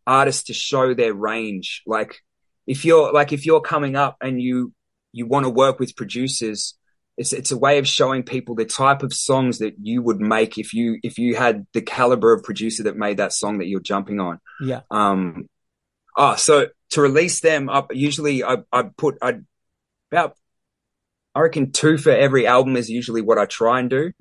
artists 0.06 0.44
to 0.44 0.54
show 0.54 0.94
their 0.94 1.14
range. 1.14 1.82
Like 1.86 2.22
if 2.66 2.84
you're 2.84 3.12
like 3.12 3.32
if 3.32 3.46
you're 3.46 3.60
coming 3.60 3.96
up 3.96 4.16
and 4.20 4.40
you 4.40 4.72
you 5.16 5.26
want 5.26 5.44
to 5.44 5.50
work 5.50 5.78
with 5.78 5.96
producers, 5.96 6.74
it's 7.16 7.32
it's 7.32 7.50
a 7.50 7.58
way 7.58 7.78
of 7.78 7.88
showing 7.88 8.22
people 8.22 8.54
the 8.54 8.64
type 8.64 9.02
of 9.02 9.12
songs 9.12 9.58
that 9.58 9.74
you 9.80 10.02
would 10.02 10.20
make 10.20 10.58
if 10.58 10.74
you 10.74 10.98
if 11.02 11.18
you 11.18 11.34
had 11.34 11.66
the 11.72 11.82
caliber 11.82 12.32
of 12.32 12.42
producer 12.42 12.84
that 12.84 12.96
made 12.96 13.16
that 13.16 13.32
song 13.32 13.58
that 13.58 13.66
you're 13.66 13.80
jumping 13.80 14.20
on. 14.20 14.40
Yeah. 14.60 14.80
Um. 14.90 15.48
Oh, 16.16 16.36
so 16.36 16.68
to 16.90 17.00
release 17.00 17.40
them 17.40 17.68
up, 17.68 17.94
usually 17.94 18.44
I 18.44 18.58
I 18.72 18.84
put 18.96 19.18
I 19.22 19.38
about 20.12 20.36
I 21.34 21.40
reckon 21.40 21.72
two 21.72 21.98
for 21.98 22.10
every 22.10 22.46
album 22.46 22.76
is 22.76 22.88
usually 22.88 23.22
what 23.22 23.38
I 23.38 23.46
try 23.46 23.80
and 23.80 23.90
do 23.90 24.12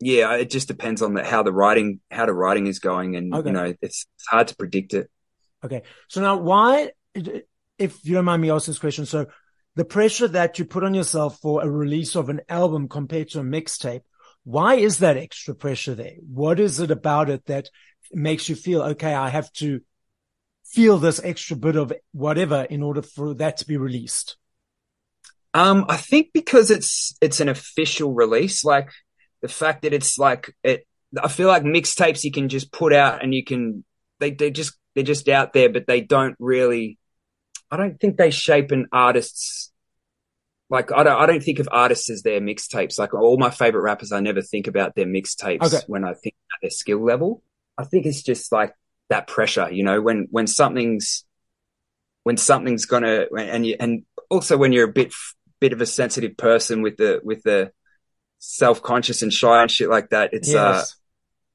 yeah, 0.00 0.34
it 0.34 0.50
just 0.50 0.68
depends 0.68 1.02
on 1.02 1.14
the, 1.14 1.24
how 1.24 1.42
the 1.42 1.52
writing 1.52 2.00
how 2.10 2.26
the 2.26 2.32
writing 2.32 2.66
is 2.66 2.78
going, 2.78 3.16
and 3.16 3.34
okay. 3.34 3.48
you 3.48 3.52
know 3.52 3.64
it's, 3.64 4.06
it's 4.16 4.26
hard 4.28 4.48
to 4.48 4.56
predict 4.56 4.94
it. 4.94 5.10
Okay, 5.64 5.82
so 6.08 6.20
now 6.20 6.36
why, 6.36 6.90
if 7.14 8.04
you 8.04 8.14
don't 8.14 8.24
mind 8.24 8.40
me 8.40 8.50
asking 8.50 8.72
this 8.72 8.78
question, 8.78 9.06
so 9.06 9.26
the 9.76 9.84
pressure 9.84 10.28
that 10.28 10.58
you 10.58 10.64
put 10.64 10.84
on 10.84 10.94
yourself 10.94 11.38
for 11.40 11.62
a 11.62 11.70
release 11.70 12.16
of 12.16 12.28
an 12.28 12.40
album 12.48 12.88
compared 12.88 13.28
to 13.30 13.40
a 13.40 13.44
mixtape, 13.44 14.02
why 14.44 14.74
is 14.74 14.98
that 14.98 15.16
extra 15.16 15.54
pressure 15.54 15.94
there? 15.94 16.14
What 16.26 16.58
is 16.58 16.80
it 16.80 16.90
about 16.90 17.30
it 17.30 17.44
that 17.46 17.68
makes 18.12 18.48
you 18.48 18.56
feel 18.56 18.82
okay? 18.82 19.14
I 19.14 19.28
have 19.28 19.52
to 19.54 19.80
feel 20.64 20.98
this 20.98 21.22
extra 21.22 21.56
bit 21.56 21.76
of 21.76 21.92
whatever 22.12 22.62
in 22.62 22.82
order 22.82 23.02
for 23.02 23.34
that 23.34 23.58
to 23.58 23.66
be 23.66 23.76
released. 23.76 24.36
Um, 25.54 25.86
I 25.88 25.96
think 25.96 26.28
because 26.32 26.70
it's 26.70 27.16
it's 27.20 27.40
an 27.40 27.48
official 27.48 28.12
release, 28.14 28.64
like 28.64 28.90
the 29.40 29.48
fact 29.48 29.82
that 29.82 29.92
it's 29.92 30.18
like 30.18 30.54
it 30.62 30.86
I 31.20 31.28
feel 31.28 31.48
like 31.48 31.62
mixtapes 31.62 32.24
you 32.24 32.32
can 32.32 32.48
just 32.48 32.70
put 32.70 32.92
out 32.92 33.22
and 33.22 33.34
you 33.34 33.44
can 33.44 33.84
they 34.20 34.30
they 34.30 34.50
just 34.50 34.78
they're 34.94 35.04
just 35.04 35.28
out 35.28 35.52
there, 35.52 35.68
but 35.68 35.86
they 35.86 36.00
don't 36.00 36.36
really 36.38 36.97
I 37.70 37.76
don't 37.76 38.00
think 38.00 38.16
they 38.16 38.30
shape 38.30 38.70
an 38.70 38.86
artist's 38.92 39.72
like 40.70 40.92
I 40.92 41.02
don't 41.02 41.20
I 41.20 41.26
don't 41.26 41.42
think 41.42 41.58
of 41.58 41.68
artists 41.70 42.10
as 42.10 42.22
their 42.22 42.40
mixtapes. 42.40 42.98
Like 42.98 43.14
all 43.14 43.38
my 43.38 43.50
favorite 43.50 43.82
rappers, 43.82 44.12
I 44.12 44.20
never 44.20 44.42
think 44.42 44.66
about 44.66 44.94
their 44.94 45.06
mixtapes 45.06 45.74
okay. 45.74 45.84
when 45.86 46.04
I 46.04 46.14
think 46.14 46.34
about 46.34 46.60
their 46.62 46.70
skill 46.70 47.02
level. 47.04 47.42
I 47.76 47.84
think 47.84 48.06
it's 48.06 48.22
just 48.22 48.52
like 48.52 48.74
that 49.08 49.26
pressure, 49.26 49.70
you 49.70 49.82
know, 49.82 50.00
when 50.00 50.28
when 50.30 50.46
something's 50.46 51.24
when 52.24 52.36
something's 52.36 52.84
gonna 52.84 53.26
and 53.36 53.66
you 53.66 53.76
and 53.80 54.04
also 54.28 54.58
when 54.58 54.72
you're 54.72 54.88
a 54.88 54.92
bit 54.92 55.14
bit 55.60 55.72
of 55.72 55.80
a 55.80 55.86
sensitive 55.86 56.36
person 56.36 56.82
with 56.82 56.96
the 56.98 57.20
with 57.24 57.42
the 57.42 57.72
self 58.38 58.82
conscious 58.82 59.22
and 59.22 59.32
shy 59.32 59.62
and 59.62 59.70
shit 59.70 59.88
like 59.88 60.10
that, 60.10 60.34
it's 60.34 60.50
uh, 60.50 60.52
yes. 60.52 60.92
uh, 60.92 60.94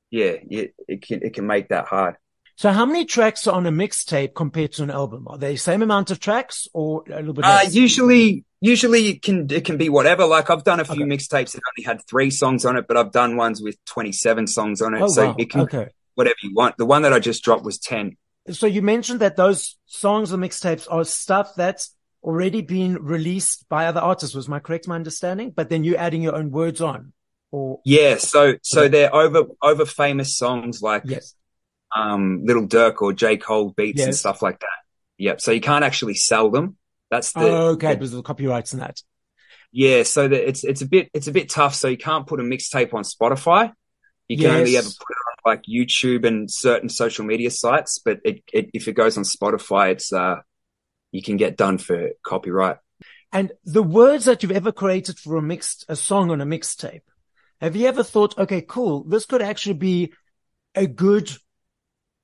yeah, 0.09 0.35
it, 0.49 0.73
it 0.87 1.01
can 1.03 1.21
it 1.21 1.33
can 1.33 1.45
make 1.45 1.69
that 1.69 1.85
hard. 1.85 2.15
So 2.55 2.71
how 2.71 2.85
many 2.85 3.05
tracks 3.05 3.47
are 3.47 3.55
on 3.55 3.65
a 3.65 3.71
mixtape 3.71 4.35
compared 4.35 4.73
to 4.73 4.83
an 4.83 4.91
album? 4.91 5.27
Are 5.27 5.37
they 5.37 5.55
same 5.55 5.81
amount 5.81 6.11
of 6.11 6.19
tracks 6.19 6.67
or 6.73 7.03
a 7.07 7.17
little 7.17 7.33
bit? 7.33 7.45
Uh, 7.45 7.61
usually, 7.69 8.45
usually 8.61 9.07
it 9.07 9.21
can, 9.21 9.47
it 9.51 9.65
can 9.65 9.77
be 9.77 9.89
whatever. 9.89 10.25
Like 10.25 10.49
I've 10.49 10.63
done 10.63 10.79
a 10.79 10.85
few 10.85 11.03
okay. 11.03 11.15
mixtapes 11.15 11.53
that 11.53 11.61
only 11.77 11.85
had 11.85 12.05
three 12.07 12.29
songs 12.29 12.65
on 12.65 12.77
it, 12.77 12.85
but 12.87 12.95
I've 12.95 13.11
done 13.11 13.37
ones 13.37 13.61
with 13.61 13.83
27 13.85 14.47
songs 14.47 14.81
on 14.81 14.93
it. 14.93 15.01
Oh, 15.01 15.07
so 15.07 15.27
wow. 15.27 15.35
it 15.37 15.49
can, 15.49 15.61
okay. 15.61 15.87
whatever 16.15 16.35
you 16.43 16.53
want. 16.53 16.77
The 16.77 16.85
one 16.85 17.01
that 17.01 17.13
I 17.13 17.19
just 17.19 17.43
dropped 17.43 17.63
was 17.63 17.79
10. 17.79 18.17
So 18.51 18.67
you 18.67 18.81
mentioned 18.81 19.21
that 19.21 19.35
those 19.35 19.77
songs 19.85 20.33
or 20.33 20.37
mixtapes 20.37 20.85
are 20.91 21.03
stuff 21.05 21.53
that's 21.55 21.95
already 22.23 22.61
been 22.61 22.95
released 23.01 23.67
by 23.69 23.87
other 23.87 23.99
artists. 23.99 24.35
Was 24.35 24.47
my 24.47 24.59
correct 24.59 24.87
my 24.87 24.95
understanding? 24.95 25.51
But 25.51 25.69
then 25.69 25.83
you're 25.83 25.97
adding 25.97 26.21
your 26.21 26.35
own 26.35 26.51
words 26.51 26.81
on, 26.81 27.13
or 27.51 27.79
yeah. 27.85 28.17
So 28.17 28.55
so 28.61 28.87
they're 28.87 29.13
over 29.13 29.45
over 29.61 29.85
famous 29.85 30.37
songs 30.37 30.81
like 30.81 31.03
yes. 31.05 31.35
Um, 31.95 32.43
Lil 32.45 32.67
Durk 32.67 33.01
or 33.01 33.13
J 33.13 33.37
Cole 33.37 33.69
beats 33.69 33.99
yes. 33.99 34.07
and 34.07 34.15
stuff 34.15 34.41
like 34.41 34.59
that. 34.59 34.67
Yep. 35.17 35.41
So 35.41 35.51
you 35.51 35.61
can't 35.61 35.83
actually 35.83 36.15
sell 36.15 36.49
them. 36.49 36.77
That's 37.11 37.31
the 37.33 37.41
oh, 37.41 37.67
okay 37.71 37.89
the, 37.89 37.95
because 37.95 38.13
of 38.13 38.17
the 38.17 38.23
copyrights 38.23 38.73
and 38.73 38.81
that. 38.81 39.01
Yeah. 39.71 40.03
So 40.03 40.27
that 40.27 40.47
it's 40.47 40.63
it's 40.63 40.81
a 40.81 40.87
bit 40.87 41.09
it's 41.13 41.27
a 41.27 41.31
bit 41.31 41.49
tough. 41.49 41.75
So 41.75 41.87
you 41.87 41.97
can't 41.97 42.25
put 42.25 42.39
a 42.39 42.43
mixtape 42.43 42.93
on 42.93 43.03
Spotify. 43.03 43.71
You 44.27 44.37
can 44.37 44.45
yes. 44.45 44.59
only 44.59 44.77
ever 44.77 44.87
put 44.87 45.11
it 45.11 45.51
on 45.51 45.51
like 45.51 45.63
YouTube 45.63 46.25
and 46.25 46.49
certain 46.49 46.89
social 46.89 47.25
media 47.25 47.51
sites. 47.51 47.99
But 48.03 48.19
it, 48.23 48.43
it, 48.51 48.69
if 48.73 48.87
it 48.87 48.93
goes 48.93 49.17
on 49.17 49.23
Spotify, 49.23 49.91
it's 49.91 50.11
uh 50.11 50.37
you 51.11 51.21
can 51.21 51.37
get 51.37 51.57
done 51.57 51.77
for 51.77 52.09
copyright. 52.25 52.77
And 53.31 53.51
the 53.65 53.83
words 53.83 54.25
that 54.25 54.43
you've 54.43 54.51
ever 54.51 54.71
created 54.71 55.17
for 55.17 55.37
a 55.37 55.41
mixed, 55.41 55.85
a 55.89 55.95
song 55.95 56.29
on 56.29 56.39
a 56.39 56.45
mixtape, 56.45 57.01
have 57.59 57.75
you 57.75 57.87
ever 57.87 58.03
thought, 58.03 58.37
okay, 58.37 58.61
cool, 58.61 59.03
this 59.03 59.25
could 59.25 59.41
actually 59.41 59.73
be 59.73 60.13
a 60.75 60.85
good 60.85 61.31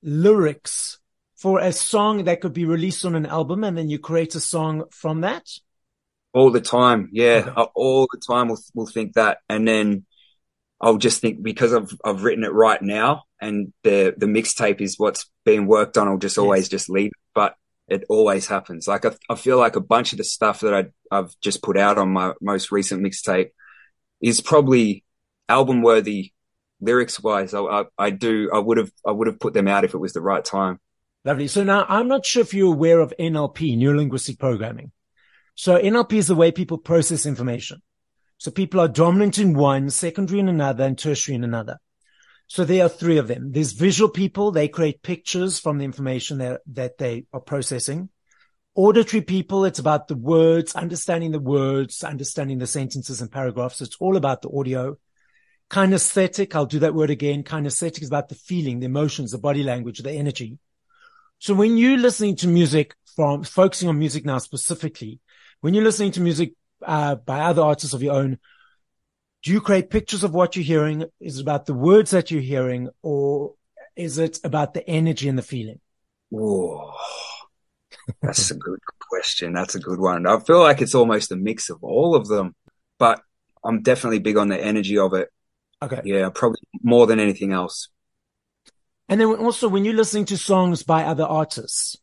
lyrics 0.02 0.98
for 1.36 1.60
a 1.60 1.72
song 1.72 2.24
that 2.24 2.40
could 2.40 2.52
be 2.52 2.64
released 2.64 3.04
on 3.04 3.14
an 3.14 3.26
album 3.26 3.64
and 3.64 3.76
then 3.76 3.88
you 3.88 3.98
create 3.98 4.34
a 4.34 4.40
song 4.40 4.84
from 4.90 5.22
that? 5.22 5.48
All 6.32 6.50
the 6.50 6.60
time. 6.60 7.08
Yeah. 7.12 7.44
Okay. 7.46 7.52
Uh, 7.56 7.66
all 7.74 8.06
the 8.12 8.20
time 8.20 8.48
we'll, 8.48 8.60
we'll 8.74 8.86
think 8.86 9.14
that. 9.14 9.38
And 9.48 9.66
then 9.66 10.04
I'll 10.80 10.98
just 10.98 11.20
think 11.20 11.42
because 11.42 11.72
I've, 11.74 11.92
I've 12.04 12.24
written 12.24 12.44
it 12.44 12.52
right 12.52 12.80
now 12.80 13.24
and 13.40 13.72
the, 13.82 14.14
the 14.16 14.26
mixtape 14.26 14.80
is 14.80 14.98
what's 14.98 15.30
being 15.44 15.66
worked 15.66 15.96
on. 15.98 16.08
I'll 16.08 16.18
just 16.18 16.38
always 16.38 16.64
yes. 16.64 16.68
just 16.68 16.90
leave. 16.90 17.12
But 17.34 17.54
it 17.88 18.04
always 18.08 18.46
happens. 18.46 18.86
Like 18.86 19.04
I, 19.04 19.12
I 19.28 19.34
feel 19.34 19.58
like 19.58 19.76
a 19.76 19.80
bunch 19.80 20.12
of 20.12 20.18
the 20.18 20.24
stuff 20.24 20.60
that 20.60 20.74
I, 20.74 20.86
I've 21.10 21.34
just 21.40 21.62
put 21.62 21.76
out 21.76 21.98
on 21.98 22.12
my 22.12 22.34
most 22.40 22.70
recent 22.70 23.02
mixtape 23.02 23.50
is 24.20 24.40
probably 24.40 25.04
album 25.48 25.82
worthy 25.82 26.32
lyrics 26.80 27.20
wise. 27.20 27.54
I, 27.54 27.60
I, 27.60 27.84
I 27.98 28.10
do, 28.10 28.50
I 28.52 28.58
would 28.58 28.78
have, 28.78 28.92
I 29.06 29.12
would 29.12 29.26
have 29.26 29.40
put 29.40 29.54
them 29.54 29.68
out 29.68 29.84
if 29.84 29.94
it 29.94 29.98
was 29.98 30.12
the 30.12 30.20
right 30.20 30.44
time. 30.44 30.78
Lovely. 31.24 31.48
So 31.48 31.64
now 31.64 31.84
I'm 31.88 32.08
not 32.08 32.24
sure 32.24 32.42
if 32.42 32.54
you're 32.54 32.72
aware 32.72 33.00
of 33.00 33.12
NLP, 33.18 33.76
neuro 33.76 33.98
linguistic 33.98 34.38
programming. 34.38 34.92
So 35.54 35.78
NLP 35.78 36.14
is 36.14 36.28
the 36.28 36.34
way 36.34 36.50
people 36.50 36.78
process 36.78 37.26
information. 37.26 37.82
So 38.38 38.50
people 38.50 38.80
are 38.80 38.88
dominant 38.88 39.38
in 39.38 39.52
one, 39.52 39.90
secondary 39.90 40.40
in 40.40 40.48
another, 40.48 40.84
and 40.84 40.98
tertiary 40.98 41.34
in 41.34 41.44
another. 41.44 41.78
So 42.46 42.64
there 42.64 42.86
are 42.86 42.88
three 42.88 43.18
of 43.18 43.28
them. 43.28 43.52
There's 43.52 43.72
visual 43.72 44.10
people. 44.10 44.50
They 44.50 44.66
create 44.66 45.02
pictures 45.02 45.60
from 45.60 45.76
the 45.76 45.84
information 45.84 46.38
that, 46.38 46.62
that 46.72 46.96
they 46.96 47.26
are 47.34 47.40
processing. 47.40 48.08
Auditory 48.74 49.20
people. 49.20 49.66
It's 49.66 49.78
about 49.78 50.08
the 50.08 50.16
words, 50.16 50.74
understanding 50.74 51.32
the 51.32 51.38
words, 51.38 52.02
understanding 52.02 52.58
the 52.58 52.66
sentences 52.66 53.20
and 53.20 53.30
paragraphs. 53.30 53.82
It's 53.82 53.96
all 54.00 54.16
about 54.16 54.40
the 54.40 54.50
audio. 54.50 54.96
Kinesthetic. 55.70 56.54
I'll 56.54 56.66
do 56.66 56.80
that 56.80 56.94
word 56.94 57.10
again. 57.10 57.44
Kinesthetic 57.44 58.02
is 58.02 58.08
about 58.08 58.28
the 58.28 58.34
feeling, 58.34 58.80
the 58.80 58.86
emotions, 58.86 59.30
the 59.30 59.38
body 59.38 59.62
language, 59.62 60.00
the 60.00 60.10
energy. 60.10 60.58
So 61.38 61.54
when 61.54 61.76
you're 61.76 61.96
listening 61.96 62.36
to 62.36 62.48
music 62.48 62.94
from 63.16 63.44
focusing 63.44 63.88
on 63.88 63.98
music 63.98 64.24
now 64.24 64.38
specifically, 64.38 65.20
when 65.60 65.72
you're 65.72 65.84
listening 65.84 66.12
to 66.12 66.20
music 66.20 66.54
uh, 66.84 67.14
by 67.14 67.40
other 67.40 67.62
artists 67.62 67.94
of 67.94 68.02
your 68.02 68.14
own, 68.14 68.38
do 69.42 69.52
you 69.52 69.60
create 69.60 69.90
pictures 69.90 70.24
of 70.24 70.34
what 70.34 70.56
you're 70.56 70.64
hearing? 70.64 71.04
Is 71.20 71.38
it 71.38 71.42
about 71.42 71.66
the 71.66 71.74
words 71.74 72.10
that 72.10 72.30
you're 72.30 72.42
hearing 72.42 72.90
or 73.02 73.54
is 73.96 74.18
it 74.18 74.38
about 74.44 74.74
the 74.74 74.86
energy 74.88 75.28
and 75.28 75.38
the 75.38 75.42
feeling? 75.42 75.80
Whoa. 76.30 76.92
That's 78.22 78.50
a 78.50 78.54
good 78.54 78.80
question. 79.08 79.52
That's 79.52 79.76
a 79.76 79.80
good 79.80 80.00
one. 80.00 80.26
I 80.26 80.38
feel 80.40 80.60
like 80.60 80.82
it's 80.82 80.94
almost 80.94 81.32
a 81.32 81.36
mix 81.36 81.70
of 81.70 81.82
all 81.82 82.14
of 82.14 82.28
them, 82.28 82.54
but 82.98 83.22
I'm 83.64 83.82
definitely 83.82 84.18
big 84.18 84.36
on 84.36 84.48
the 84.48 84.58
energy 84.58 84.98
of 84.98 85.14
it. 85.14 85.30
Okay. 85.82 86.00
Yeah, 86.04 86.28
probably 86.34 86.60
more 86.82 87.06
than 87.06 87.20
anything 87.20 87.52
else. 87.52 87.88
And 89.08 89.20
then 89.20 89.28
also 89.28 89.68
when 89.68 89.84
you're 89.84 89.94
listening 89.94 90.26
to 90.26 90.36
songs 90.36 90.82
by 90.82 91.04
other 91.04 91.24
artists, 91.24 91.96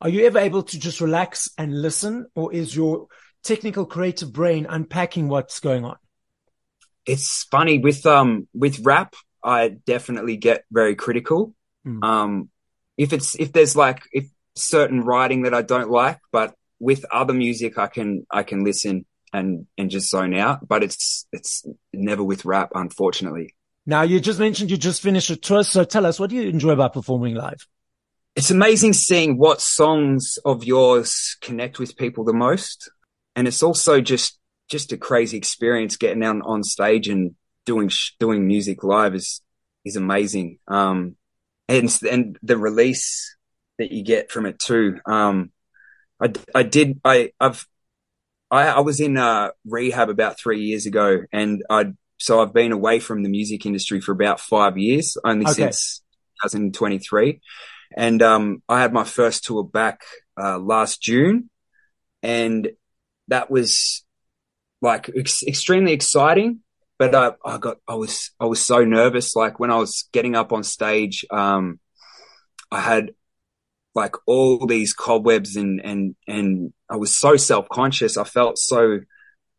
are 0.00 0.08
you 0.08 0.26
ever 0.26 0.38
able 0.38 0.62
to 0.64 0.78
just 0.78 1.00
relax 1.00 1.48
and 1.56 1.80
listen 1.80 2.26
or 2.34 2.52
is 2.52 2.74
your 2.74 3.06
technical 3.44 3.86
creative 3.86 4.32
brain 4.32 4.66
unpacking 4.68 5.28
what's 5.28 5.60
going 5.60 5.84
on? 5.84 5.96
It's 7.06 7.44
funny 7.44 7.78
with, 7.78 8.04
um, 8.06 8.48
with 8.54 8.80
rap, 8.80 9.14
I 9.44 9.68
definitely 9.68 10.36
get 10.36 10.64
very 10.72 10.96
critical. 10.96 11.54
Mm. 11.86 12.02
Um, 12.02 12.48
if 12.96 13.12
it's, 13.12 13.34
if 13.38 13.52
there's 13.52 13.76
like, 13.76 14.02
if 14.10 14.26
certain 14.56 15.02
writing 15.02 15.42
that 15.42 15.54
I 15.54 15.62
don't 15.62 15.90
like, 15.90 16.18
but 16.32 16.54
with 16.80 17.04
other 17.12 17.34
music, 17.34 17.78
I 17.78 17.86
can, 17.86 18.26
I 18.30 18.42
can 18.42 18.64
listen 18.64 19.04
and, 19.34 19.66
and 19.76 19.90
just 19.90 20.08
zone 20.08 20.32
out, 20.34 20.66
but 20.66 20.84
it's, 20.84 21.26
it's 21.32 21.66
never 21.92 22.22
with 22.22 22.44
rap, 22.44 22.70
unfortunately. 22.74 23.54
Now 23.84 24.02
you 24.02 24.20
just 24.20 24.38
mentioned 24.38 24.70
you 24.70 24.76
just 24.76 25.02
finished 25.02 25.28
a 25.28 25.36
tour. 25.36 25.64
So 25.64 25.84
tell 25.84 26.06
us, 26.06 26.20
what 26.20 26.30
do 26.30 26.36
you 26.36 26.48
enjoy 26.48 26.70
about 26.70 26.94
performing 26.94 27.34
live? 27.34 27.66
It's 28.36 28.52
amazing 28.52 28.92
seeing 28.92 29.36
what 29.36 29.60
songs 29.60 30.38
of 30.44 30.64
yours 30.64 31.36
connect 31.40 31.78
with 31.78 31.96
people 31.96 32.24
the 32.24 32.32
most. 32.32 32.90
And 33.34 33.48
it's 33.48 33.62
also 33.62 34.00
just, 34.00 34.38
just 34.70 34.92
a 34.92 34.96
crazy 34.96 35.36
experience 35.36 35.96
getting 35.96 36.22
out 36.22 36.40
on 36.44 36.62
stage 36.62 37.08
and 37.08 37.34
doing, 37.66 37.90
doing 38.20 38.46
music 38.46 38.84
live 38.84 39.14
is, 39.16 39.42
is 39.84 39.96
amazing. 39.96 40.60
Um, 40.68 41.16
and, 41.68 41.90
and 42.08 42.38
the 42.42 42.56
release 42.56 43.36
that 43.78 43.90
you 43.90 44.04
get 44.04 44.30
from 44.30 44.46
it 44.46 44.60
too. 44.60 45.00
Um, 45.04 45.50
I, 46.22 46.32
I 46.54 46.62
did, 46.62 47.00
I, 47.04 47.32
I've, 47.40 47.66
I, 48.50 48.68
I 48.68 48.80
was 48.80 49.00
in, 49.00 49.16
uh, 49.16 49.50
rehab 49.66 50.08
about 50.08 50.38
three 50.38 50.60
years 50.60 50.86
ago 50.86 51.22
and 51.32 51.62
I 51.68 51.92
so 52.16 52.40
I've 52.40 52.54
been 52.54 52.72
away 52.72 53.00
from 53.00 53.22
the 53.22 53.28
music 53.28 53.66
industry 53.66 54.00
for 54.00 54.12
about 54.12 54.40
five 54.40 54.78
years, 54.78 55.16
only 55.24 55.44
okay. 55.44 55.54
since 55.54 56.02
2023. 56.44 57.40
And, 57.96 58.22
um, 58.22 58.62
I 58.68 58.80
had 58.80 58.92
my 58.92 59.04
first 59.04 59.44
tour 59.44 59.64
back, 59.64 60.02
uh, 60.40 60.58
last 60.58 61.02
June 61.02 61.50
and 62.22 62.70
that 63.28 63.50
was 63.50 64.04
like 64.80 65.10
ex- 65.16 65.42
extremely 65.42 65.92
exciting. 65.92 66.60
But 66.96 67.14
I, 67.14 67.32
I 67.44 67.58
got, 67.58 67.78
I 67.88 67.96
was, 67.96 68.30
I 68.38 68.44
was 68.44 68.60
so 68.60 68.84
nervous. 68.84 69.34
Like 69.34 69.58
when 69.58 69.72
I 69.72 69.76
was 69.76 70.08
getting 70.12 70.36
up 70.36 70.52
on 70.52 70.62
stage, 70.62 71.26
um, 71.30 71.80
I 72.70 72.80
had 72.80 73.10
like 73.94 74.14
all 74.26 74.66
these 74.66 74.92
cobwebs 74.92 75.56
and, 75.56 75.80
and, 75.84 76.16
and 76.26 76.72
I 76.88 76.96
was 76.96 77.16
so 77.16 77.36
self 77.36 77.68
conscious. 77.68 78.16
I 78.16 78.24
felt 78.24 78.58
so, 78.58 79.00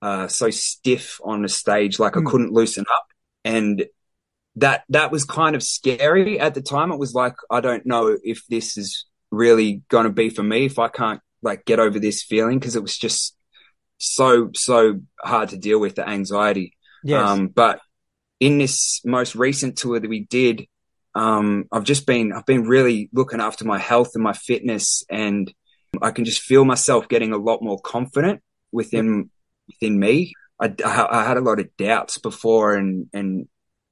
uh, 0.01 0.27
so 0.27 0.49
stiff 0.49 1.19
on 1.23 1.41
the 1.41 1.49
stage, 1.49 1.99
like 1.99 2.13
mm. 2.13 2.17
I 2.17 2.19
hmm. 2.21 2.27
couldn't 2.27 2.53
loosen 2.53 2.85
up. 2.91 3.07
And 3.43 3.85
that, 4.57 4.83
that 4.89 5.11
was 5.11 5.23
kind 5.25 5.55
of 5.55 5.63
scary 5.63 6.39
at 6.39 6.53
the 6.53 6.61
time. 6.61 6.91
It 6.91 6.99
was 6.99 7.13
like, 7.13 7.35
I 7.49 7.61
don't 7.61 7.85
know 7.85 8.17
if 8.23 8.45
this 8.47 8.77
is 8.77 9.05
really 9.31 9.83
going 9.89 10.05
to 10.05 10.11
be 10.11 10.29
for 10.29 10.43
me, 10.43 10.65
if 10.65 10.79
I 10.79 10.87
can't 10.87 11.21
like 11.41 11.65
get 11.65 11.79
over 11.79 11.99
this 11.99 12.23
feeling. 12.23 12.59
Cause 12.59 12.75
it 12.75 12.81
was 12.81 12.97
just 12.97 13.37
so, 13.97 14.51
so 14.53 14.99
hard 15.21 15.49
to 15.49 15.57
deal 15.57 15.79
with 15.79 15.95
the 15.95 16.07
anxiety. 16.07 16.75
Yes. 17.03 17.21
Um, 17.21 17.47
but 17.47 17.79
in 18.39 18.57
this 18.57 19.01
most 19.05 19.35
recent 19.35 19.77
tour 19.77 19.99
that 19.99 20.09
we 20.09 20.25
did, 20.25 20.67
um, 21.15 21.65
I've 21.71 21.85
just 21.85 22.05
been, 22.05 22.33
I've 22.33 22.45
been 22.45 22.63
really 22.63 23.09
looking 23.13 23.39
after 23.39 23.63
my 23.63 23.79
health 23.79 24.11
and 24.15 24.23
my 24.23 24.33
fitness 24.33 25.03
and 25.09 25.51
I 26.01 26.11
can 26.11 26.25
just 26.25 26.41
feel 26.41 26.65
myself 26.65 27.07
getting 27.07 27.31
a 27.31 27.37
lot 27.37 27.63
more 27.63 27.79
confident 27.79 28.41
within 28.71 29.29
within 29.67 29.97
me. 29.97 30.33
I, 30.59 30.73
I, 30.85 31.23
had 31.23 31.37
a 31.37 31.41
lot 31.41 31.59
of 31.59 31.75
doubts 31.77 32.17
before 32.17 32.75
and, 32.75 33.07
and 33.13 33.47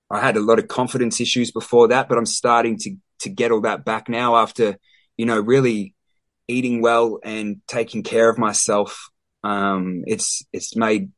I 0.09 0.19
had 0.19 0.38
a 0.38 0.41
lot 0.41 0.59
of 0.59 0.67
confidence 0.67 1.19
issues 1.19 1.51
before 1.51 1.89
that, 1.89 2.07
but 2.07 2.17
I'm 2.17 2.25
starting 2.25 2.77
to, 2.79 2.95
to 3.19 3.29
get 3.29 3.51
all 3.51 3.62
that 3.62 3.83
back 3.83 4.07
now 4.07 4.36
after, 4.36 4.77
you 5.17 5.25
know, 5.25 5.39
really 5.39 5.93
eating 6.47 6.81
well 6.81 7.19
and 7.23 7.62
taking 7.67 8.03
care 8.03 8.29
of 8.29 8.38
myself. 8.38 9.09
Um, 9.43 10.03
it's, 10.05 10.45
it's 10.53 10.75
made 10.75 11.12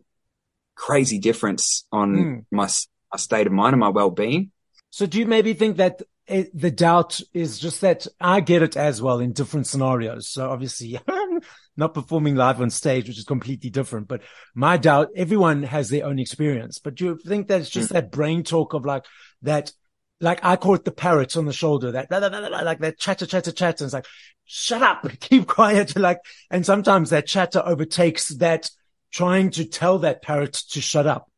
crazy 0.75 1.19
difference 1.19 1.85
on 1.91 2.15
mm. 2.15 2.45
my, 2.51 2.69
my 3.11 3.17
state 3.17 3.47
of 3.47 3.53
mind 3.53 3.73
and 3.73 3.79
my 3.79 3.89
well-being. 3.89 4.51
So 4.95 5.05
do 5.05 5.19
you 5.19 5.25
maybe 5.25 5.53
think 5.53 5.75
that 5.75 6.01
it, 6.25 6.57
the 6.57 6.71
doubt 6.71 7.19
is 7.33 7.59
just 7.59 7.81
that 7.81 8.07
I 8.17 8.39
get 8.39 8.61
it 8.61 8.77
as 8.77 9.01
well 9.01 9.19
in 9.19 9.33
different 9.33 9.67
scenarios. 9.67 10.29
So 10.29 10.49
obviously 10.49 10.97
not 11.75 11.93
performing 11.93 12.35
live 12.35 12.61
on 12.61 12.69
stage, 12.69 13.09
which 13.09 13.17
is 13.17 13.25
completely 13.25 13.69
different. 13.69 14.07
But 14.07 14.21
my 14.53 14.77
doubt, 14.77 15.09
everyone 15.13 15.63
has 15.63 15.89
their 15.89 16.05
own 16.05 16.17
experience. 16.17 16.79
But 16.79 16.95
do 16.95 17.03
you 17.03 17.17
think 17.17 17.49
that 17.49 17.59
it's 17.59 17.69
just 17.69 17.89
mm. 17.89 17.91
that 17.91 18.09
brain 18.09 18.43
talk 18.43 18.73
of 18.73 18.85
like 18.85 19.03
that, 19.41 19.73
like 20.21 20.39
I 20.45 20.55
call 20.55 20.75
it 20.75 20.85
the 20.85 20.93
parrot 20.93 21.35
on 21.35 21.43
the 21.43 21.51
shoulder, 21.51 21.91
that 21.91 22.07
blah, 22.07 22.21
blah, 22.21 22.29
blah, 22.29 22.61
like 22.61 22.79
that 22.79 22.97
chatter, 22.97 23.25
chatter, 23.25 23.51
chatter. 23.51 23.83
And 23.83 23.89
it's 23.89 23.93
like, 23.93 24.07
shut 24.45 24.81
up, 24.81 25.05
keep 25.19 25.45
quiet. 25.45 25.93
Like, 25.97 26.19
and 26.49 26.65
sometimes 26.65 27.09
that 27.09 27.27
chatter 27.27 27.61
overtakes 27.65 28.29
that 28.35 28.69
trying 29.11 29.49
to 29.49 29.65
tell 29.65 29.99
that 29.99 30.21
parrot 30.21 30.53
to 30.69 30.79
shut 30.79 31.05
up. 31.05 31.29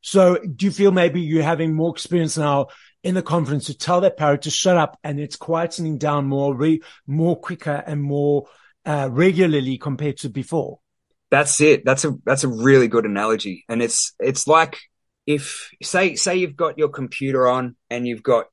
So 0.00 0.36
do 0.38 0.66
you 0.66 0.72
feel 0.72 0.90
maybe 0.90 1.20
you're 1.20 1.44
having 1.44 1.74
more 1.74 1.94
experience 1.94 2.36
now 2.36 2.66
in 3.04 3.14
the 3.14 3.22
conference 3.22 3.66
to 3.66 3.76
tell 3.76 4.00
that 4.00 4.16
parrot 4.16 4.42
to 4.42 4.50
shut 4.50 4.76
up 4.76 4.98
and 5.04 5.20
it's 5.20 5.36
quietening 5.36 5.98
down 5.98 6.26
more, 6.26 6.56
re- 6.56 6.82
more 7.06 7.38
quicker 7.38 7.84
and 7.86 8.02
more 8.02 8.46
uh, 8.84 9.08
regularly 9.12 9.78
compared 9.78 10.16
to 10.18 10.30
before. 10.30 10.80
That's 11.30 11.60
it. 11.60 11.84
That's 11.84 12.04
a 12.04 12.14
that's 12.24 12.44
a 12.44 12.48
really 12.48 12.86
good 12.86 13.06
analogy, 13.06 13.64
and 13.68 13.82
it's 13.82 14.14
it's 14.20 14.46
like 14.46 14.78
if 15.26 15.70
say 15.82 16.14
say 16.14 16.36
you've 16.36 16.54
got 16.54 16.78
your 16.78 16.90
computer 16.90 17.48
on 17.48 17.76
and 17.90 18.06
you've 18.06 18.22
got 18.22 18.46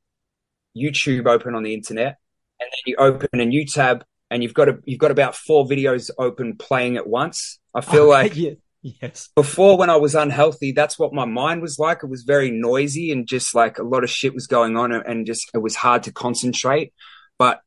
YouTube 0.76 1.28
open 1.28 1.54
on 1.54 1.62
the 1.62 1.76
internet, 1.76 2.18
and 2.60 2.70
then 2.72 2.80
you 2.88 2.96
open 2.98 3.40
a 3.40 3.46
new 3.46 3.68
tab 3.68 4.04
and 4.32 4.42
you've 4.42 4.56
got 4.56 4.70
a 4.70 4.80
you've 4.86 5.00
got 5.00 5.12
about 5.12 5.36
four 5.36 5.66
videos 5.66 6.10
open 6.18 6.56
playing 6.56 6.98
at 6.98 7.06
once. 7.06 7.60
I 7.76 7.82
feel 7.82 8.10
like 8.18 8.36
yeah. 8.36 8.54
Yes. 8.82 9.30
Before, 9.36 9.78
when 9.78 9.90
I 9.90 9.98
was 9.98 10.16
unhealthy, 10.16 10.72
that's 10.72 10.98
what 10.98 11.14
my 11.14 11.26
mind 11.26 11.62
was 11.62 11.78
like. 11.78 12.00
It 12.04 12.10
was 12.10 12.24
very 12.24 12.50
noisy 12.50 13.12
and 13.12 13.28
just 13.28 13.54
like 13.54 13.78
a 13.78 13.84
lot 13.84 14.04
of 14.04 14.10
shit 14.10 14.34
was 14.34 14.48
going 14.48 14.76
on 14.76 14.92
and 14.92 15.26
just 15.26 15.52
it 15.54 15.60
was 15.60 15.76
hard 15.76 16.04
to 16.04 16.12
concentrate. 16.12 16.94
But 17.38 17.62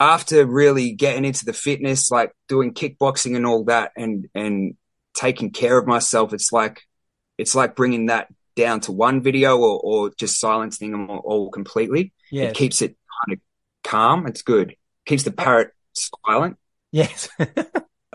after 0.00 0.44
really 0.44 0.92
getting 0.92 1.24
into 1.24 1.44
the 1.44 1.52
fitness, 1.52 2.10
like 2.10 2.32
doing 2.48 2.74
kickboxing 2.74 3.36
and 3.36 3.46
all 3.46 3.64
that 3.64 3.92
and, 3.96 4.28
and 4.34 4.74
taking 5.14 5.50
care 5.50 5.78
of 5.78 5.86
myself, 5.86 6.32
it's 6.32 6.52
like, 6.52 6.82
it's 7.36 7.54
like 7.54 7.76
bringing 7.76 8.06
that 8.06 8.28
down 8.56 8.80
to 8.80 8.92
one 8.92 9.22
video 9.22 9.58
or, 9.58 9.80
or 9.82 10.10
just 10.18 10.40
silencing 10.40 10.90
them 10.90 11.08
all, 11.08 11.18
all 11.18 11.50
completely. 11.50 12.12
Yes. 12.32 12.50
It 12.50 12.56
keeps 12.56 12.82
it 12.82 12.96
kind 13.26 13.38
of 13.38 13.40
calm. 13.84 14.26
It's 14.26 14.42
good. 14.42 14.74
Keeps 15.06 15.22
the 15.22 15.30
parrot 15.30 15.70
silent. 16.26 16.56
Yes. 16.90 17.28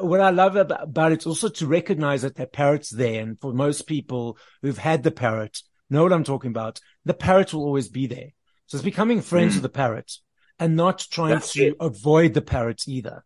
what 0.03 0.21
I 0.21 0.29
love 0.29 0.55
about, 0.55 0.83
about 0.83 1.11
it's 1.11 1.25
also 1.25 1.49
to 1.49 1.67
recognize 1.67 2.21
that 2.21 2.35
the 2.35 2.47
parrot's 2.47 2.89
there. 2.89 3.21
And 3.21 3.39
for 3.39 3.53
most 3.53 3.87
people 3.87 4.37
who've 4.61 4.77
had 4.77 5.03
the 5.03 5.11
parrot, 5.11 5.61
know 5.89 6.03
what 6.03 6.13
I'm 6.13 6.23
talking 6.23 6.51
about. 6.51 6.79
The 7.05 7.13
parrot 7.13 7.53
will 7.53 7.63
always 7.63 7.87
be 7.87 8.07
there. 8.07 8.29
So 8.67 8.77
it's 8.77 8.83
becoming 8.83 9.21
friends 9.21 9.53
mm. 9.53 9.55
with 9.57 9.63
the 9.63 9.69
parrot 9.69 10.11
and 10.59 10.75
not 10.75 10.99
trying 10.99 11.31
that's 11.31 11.53
to 11.53 11.67
it. 11.67 11.75
avoid 11.79 12.33
the 12.33 12.41
parrot 12.41 12.83
either. 12.87 13.23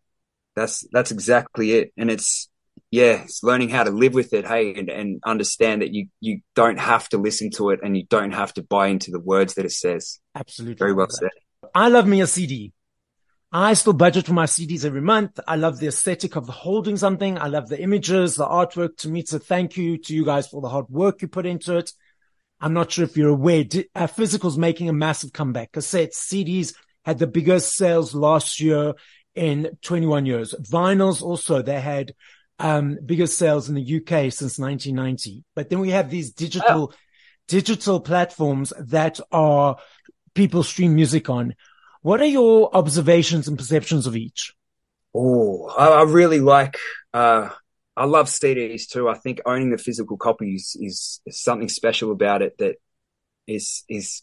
That's 0.56 0.86
that's 0.90 1.12
exactly 1.12 1.72
it, 1.72 1.92
and 1.96 2.10
it's 2.10 2.48
yeah, 2.90 3.22
it's 3.22 3.42
learning 3.44 3.68
how 3.68 3.84
to 3.84 3.90
live 3.90 4.14
with 4.14 4.32
it, 4.32 4.46
hey, 4.46 4.74
and, 4.74 4.88
and 4.88 5.20
understand 5.24 5.82
that 5.82 5.92
you 5.92 6.08
you 6.20 6.40
don't 6.56 6.78
have 6.80 7.08
to 7.10 7.18
listen 7.18 7.50
to 7.52 7.70
it, 7.70 7.80
and 7.82 7.96
you 7.96 8.04
don't 8.04 8.32
have 8.32 8.52
to 8.54 8.62
buy 8.62 8.88
into 8.88 9.12
the 9.12 9.20
words 9.20 9.54
that 9.54 9.64
it 9.64 9.72
says. 9.72 10.18
Absolutely, 10.34 10.74
very 10.74 10.94
well 10.94 11.08
said. 11.10 11.30
I 11.74 11.88
love 11.88 12.06
me 12.06 12.20
a 12.20 12.26
CD. 12.26 12.72
I 13.50 13.72
still 13.72 13.94
budget 13.94 14.26
for 14.26 14.34
my 14.34 14.44
CDs 14.44 14.84
every 14.84 15.00
month. 15.00 15.40
I 15.48 15.56
love 15.56 15.78
the 15.78 15.86
aesthetic 15.86 16.36
of 16.36 16.48
holding 16.48 16.98
something. 16.98 17.38
I 17.38 17.46
love 17.46 17.68
the 17.68 17.80
images, 17.80 18.34
the 18.34 18.44
artwork. 18.44 18.98
To 18.98 19.08
me, 19.08 19.20
it's 19.20 19.32
a 19.32 19.38
thank 19.38 19.76
you 19.76 19.96
to 19.96 20.14
you 20.14 20.24
guys 20.24 20.48
for 20.48 20.60
the 20.60 20.68
hard 20.68 20.90
work 20.90 21.22
you 21.22 21.28
put 21.28 21.46
into 21.46 21.78
it. 21.78 21.92
I'm 22.60 22.74
not 22.74 22.92
sure 22.92 23.04
if 23.04 23.16
you're 23.16 23.30
aware, 23.30 23.64
uh, 23.94 24.06
physical's 24.06 24.58
making 24.58 24.90
a 24.90 24.92
massive 24.92 25.32
comeback. 25.32 25.72
Cassettes, 25.72 26.16
CDs, 26.16 26.74
had 27.04 27.18
the 27.18 27.26
biggest 27.26 27.74
sales 27.74 28.14
last 28.14 28.60
year 28.60 28.94
in 29.34 29.78
21 29.80 30.26
years. 30.26 30.54
Vinyls 30.60 31.22
also, 31.22 31.62
they 31.62 31.80
had 31.80 32.12
um, 32.58 32.98
biggest 33.04 33.38
sales 33.38 33.70
in 33.70 33.76
the 33.76 33.96
UK 33.96 34.30
since 34.32 34.58
1990. 34.58 35.44
But 35.54 35.70
then 35.70 35.78
we 35.78 35.90
have 35.90 36.10
these 36.10 36.32
digital, 36.32 36.92
oh. 36.92 36.96
digital 37.46 38.00
platforms 38.00 38.74
that 38.78 39.20
are 39.32 39.78
people 40.34 40.62
stream 40.62 40.94
music 40.94 41.30
on. 41.30 41.54
What 42.08 42.22
are 42.22 42.24
your 42.24 42.74
observations 42.74 43.48
and 43.48 43.58
perceptions 43.58 44.06
of 44.06 44.16
each? 44.16 44.54
Oh, 45.14 45.68
I, 45.68 45.88
I 45.88 46.02
really 46.04 46.40
like. 46.40 46.78
Uh, 47.12 47.50
I 47.94 48.06
love 48.06 48.28
CDs 48.28 48.88
too. 48.88 49.10
I 49.10 49.14
think 49.18 49.42
owning 49.44 49.68
the 49.68 49.76
physical 49.76 50.16
copies 50.16 50.74
is, 50.80 51.20
is 51.26 51.38
something 51.38 51.68
special 51.68 52.10
about 52.10 52.40
it 52.40 52.56
that 52.60 52.76
is 53.46 53.84
is 53.90 54.22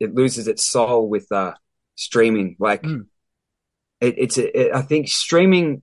it 0.00 0.14
loses 0.14 0.48
its 0.48 0.66
soul 0.66 1.06
with 1.06 1.30
uh, 1.30 1.52
streaming. 1.96 2.56
Like 2.58 2.84
mm. 2.84 3.04
it, 4.00 4.14
it's 4.16 4.38
a, 4.38 4.58
it, 4.58 4.74
I 4.74 4.80
think 4.80 5.08
streaming 5.08 5.82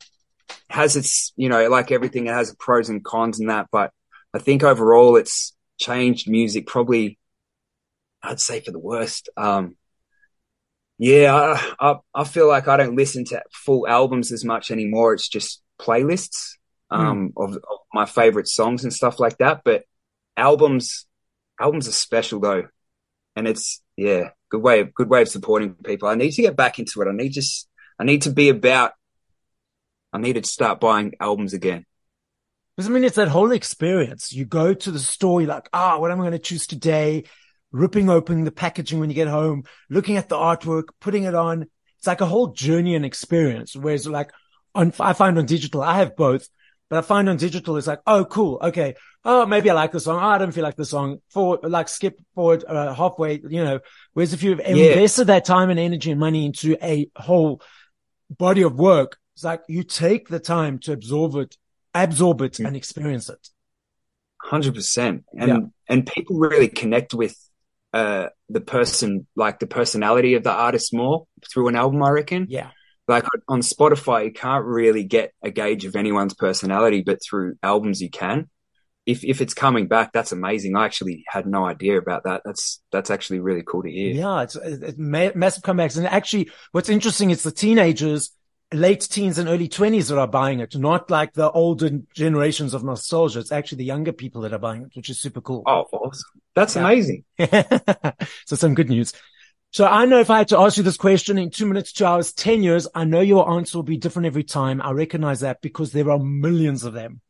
has 0.72 0.96
its 0.96 1.32
you 1.36 1.50
know 1.50 1.70
like 1.70 1.92
everything 1.92 2.26
it 2.26 2.34
has 2.34 2.56
pros 2.58 2.90
and 2.90 3.06
cons 3.06 3.40
and 3.40 3.52
that, 3.52 3.68
but 3.72 3.92
I 4.34 4.40
think 4.40 4.64
overall 4.64 5.16
it's 5.16 5.56
changed 5.78 6.28
music 6.28 6.66
probably. 6.66 7.20
I'd 8.24 8.40
say 8.40 8.62
for 8.62 8.72
the 8.72 8.80
worst. 8.80 9.30
Um, 9.38 9.76
yeah, 10.98 11.34
I, 11.80 11.92
I, 11.92 11.96
I 12.14 12.24
feel 12.24 12.48
like 12.48 12.68
I 12.68 12.78
don't 12.78 12.96
listen 12.96 13.26
to 13.26 13.44
full 13.52 13.88
albums 13.88 14.32
as 14.32 14.46
much 14.46 14.72
anymore. 14.72 15.14
It's 15.14 15.28
just 15.28 15.62
playlists 15.80 16.54
hmm. 16.92 17.00
um, 17.00 17.34
mm. 17.36 17.44
of, 17.44 17.56
of 17.56 17.80
my 17.94 18.06
favorite 18.06 18.48
songs 18.48 18.84
and 18.84 18.94
stuff 18.94 19.20
like 19.20 19.38
that. 19.40 19.62
But 19.66 19.84
albums, 20.38 21.06
albums 21.60 21.88
are 21.88 21.94
special 21.94 22.40
though, 22.40 22.68
and 23.36 23.48
it's 23.48 23.82
yeah, 23.98 24.30
good 24.50 24.62
way 24.62 24.82
of 24.82 24.94
good 24.94 25.10
way 25.10 25.22
of 25.22 25.30
supporting 25.30 25.76
people. 25.76 26.08
I 26.08 26.16
need 26.16 26.32
to 26.32 26.42
get 26.42 26.56
back 26.56 26.80
into 26.80 27.02
it. 27.02 27.08
I 27.08 27.14
need 27.14 27.34
just 27.34 27.68
I 28.00 28.04
need 28.04 28.24
to 28.24 28.32
be 28.32 28.50
about. 28.50 28.94
I 30.14 30.18
need 30.18 30.42
to 30.42 30.44
start 30.44 30.80
buying 30.80 31.14
albums 31.20 31.54
again. 31.54 31.86
Because 32.76 32.90
I 32.90 32.94
mean, 32.94 33.04
it's 33.04 33.18
that 33.18 33.28
whole 33.28 33.52
experience. 33.52 34.32
You 34.32 34.46
go 34.46 34.74
to 34.74 34.92
the 34.92 35.00
store, 35.00 35.42
you're 35.42 35.50
like, 35.50 35.70
ah, 35.74 35.96
oh, 35.96 36.00
what 36.00 36.12
am 36.12 36.20
I 36.20 36.24
going 36.24 36.32
to 36.34 36.40
choose 36.40 36.68
today? 36.68 37.26
Ripping 37.76 38.10
open 38.10 38.46
the 38.46 38.52
packaging 38.52 39.00
when 39.00 39.10
you 39.10 39.16
get 39.16 39.28
home, 39.28 39.64
looking 39.90 40.18
at 40.18 40.30
the 40.30 40.36
artwork, 40.36 40.86
putting 41.02 41.24
it 41.24 41.36
on. 41.36 41.68
It's 41.98 42.08
like 42.08 42.22
a 42.22 42.26
whole 42.26 42.48
journey 42.48 42.96
and 42.96 43.06
experience. 43.06 43.76
Whereas 43.76 44.08
like 44.08 44.32
on, 44.74 44.94
I 45.00 45.14
find 45.14 45.38
on 45.38 45.46
digital, 45.46 45.82
I 45.82 45.98
have 45.98 46.16
both, 46.16 46.48
but 46.90 47.00
I 47.00 47.02
find 47.02 47.28
on 47.28 47.38
digital, 47.38 47.78
it's 47.78 47.88
like, 47.88 48.02
oh, 48.08 48.26
cool. 48.26 48.60
Okay. 48.62 48.96
Oh, 49.24 49.46
maybe 49.46 49.70
I 49.70 49.74
like 49.74 49.92
the 49.92 50.00
song. 50.00 50.18
Oh, 50.22 50.28
I 50.28 50.38
don't 50.38 50.52
feel 50.52 50.64
like 50.64 50.76
the 50.76 50.86
song 50.86 51.20
for 51.30 51.60
like 51.64 51.90
skip 51.90 52.20
forward 52.36 52.64
uh, 52.64 52.94
halfway, 52.94 53.42
you 53.42 53.64
know, 53.64 53.80
whereas 54.14 54.34
if 54.34 54.44
you've 54.44 54.60
yeah. 54.60 54.68
invested 54.68 55.28
that 55.28 55.46
time 55.46 55.70
and 55.70 55.80
energy 55.80 56.12
and 56.12 56.20
money 56.20 56.46
into 56.46 56.78
a 56.82 57.10
whole 57.16 57.62
body 58.30 58.62
of 58.62 58.76
work, 58.76 59.18
it's 59.34 59.44
like 59.44 59.64
you 59.68 59.84
take 59.84 60.30
the 60.30 60.40
time 60.40 60.80
to 60.80 60.94
absorb 60.94 61.36
it, 61.36 61.58
absorb 61.94 62.42
it 62.42 62.54
mm. 62.54 62.68
and 62.68 62.76
experience 62.76 63.30
it. 63.30 63.50
Hundred 64.38 64.76
percent. 64.76 65.26
And, 65.38 65.50
yeah. 65.50 65.60
and 65.90 66.06
people 66.06 66.38
really 66.38 66.68
connect 66.68 67.16
with 67.16 67.36
uh, 67.96 68.28
the 68.50 68.60
person, 68.60 69.26
like 69.38 69.60
the 69.60 69.68
personality 69.68 70.36
of 70.36 70.44
the 70.44 70.52
artist 70.52 70.94
more 70.94 71.28
through 71.52 71.70
an 71.70 71.78
album, 71.78 72.04
I 72.04 72.10
reckon. 72.10 72.48
Yeah. 72.50 72.72
Like 73.08 73.24
on 73.48 73.62
Spotify, 73.62 74.26
you 74.26 74.34
can't 74.34 74.66
really 74.66 75.06
get 75.06 75.32
a 75.42 75.50
gauge 75.50 75.86
of 75.86 75.96
anyone's 75.96 76.34
personality, 76.34 77.04
but 77.06 77.20
through 77.24 77.56
albums 77.64 78.02
you 78.02 78.10
can. 78.10 78.50
If 79.06 79.24
if 79.24 79.40
it's 79.40 79.54
coming 79.54 79.88
back, 79.88 80.12
that's 80.12 80.32
amazing. 80.32 80.76
I 80.76 80.86
actually 80.86 81.24
had 81.28 81.46
no 81.46 81.64
idea 81.64 81.98
about 81.98 82.24
that. 82.24 82.42
That's 82.44 82.82
that's 82.92 83.12
actually 83.12 83.40
really 83.40 83.62
cool 83.66 83.84
to 83.84 83.92
hear. 83.92 84.14
Yeah, 84.14 84.42
it's, 84.42 84.56
it's 84.56 84.98
massive 84.98 85.64
comebacks, 85.64 85.96
and 85.96 86.08
actually, 86.08 86.50
what's 86.72 86.90
interesting 86.90 87.30
is 87.30 87.44
the 87.44 87.52
teenagers 87.52 88.32
late 88.74 89.02
teens 89.02 89.38
and 89.38 89.48
early 89.48 89.70
20s 89.70 90.10
that 90.10 90.18
are 90.18 90.28
buying 90.28 90.60
it, 90.60 90.76
not 90.76 91.10
like 91.10 91.34
the 91.34 91.52
older 91.52 91.90
generations 92.14 92.74
of 92.74 92.84
nostalgia. 92.84 93.40
It's 93.40 93.52
actually 93.52 93.80
the 93.80 93.86
younger 93.86 94.12
people 94.12 94.42
that 94.42 94.54
are 94.54 94.60
buying 94.60 94.84
it, 94.84 94.96
which 94.96 95.10
is 95.10 95.20
super 95.20 95.42
cool. 95.42 95.64
Oh, 95.66 95.88
awesome. 95.92 96.42
That's 96.56 96.76
yeah. 96.76 96.84
amazing. 96.84 97.24
so 98.46 98.56
some 98.56 98.76
good 98.76 98.90
news. 98.90 99.14
So 99.72 99.86
I 99.86 100.06
know 100.06 100.20
if 100.20 100.30
I 100.30 100.38
had 100.38 100.48
to 100.50 100.60
ask 100.60 100.78
you 100.78 100.84
this 100.84 100.98
question 100.98 101.38
in 101.38 101.50
two 101.50 101.66
minutes, 101.66 101.92
two 101.92 102.06
hours, 102.06 102.32
10 102.34 102.64
years, 102.64 102.88
I 102.96 103.04
know 103.04 103.20
your 103.20 103.52
answer 103.52 103.78
will 103.78 103.84
be 103.84 103.98
different 103.98 104.26
every 104.26 104.44
time. 104.44 104.82
I 104.82 104.92
recognize 104.92 105.42
that 105.42 105.62
because 105.62 105.92
there 105.92 106.10
are 106.10 106.20
millions 106.20 106.84
of 106.84 106.94
them. 106.94 107.22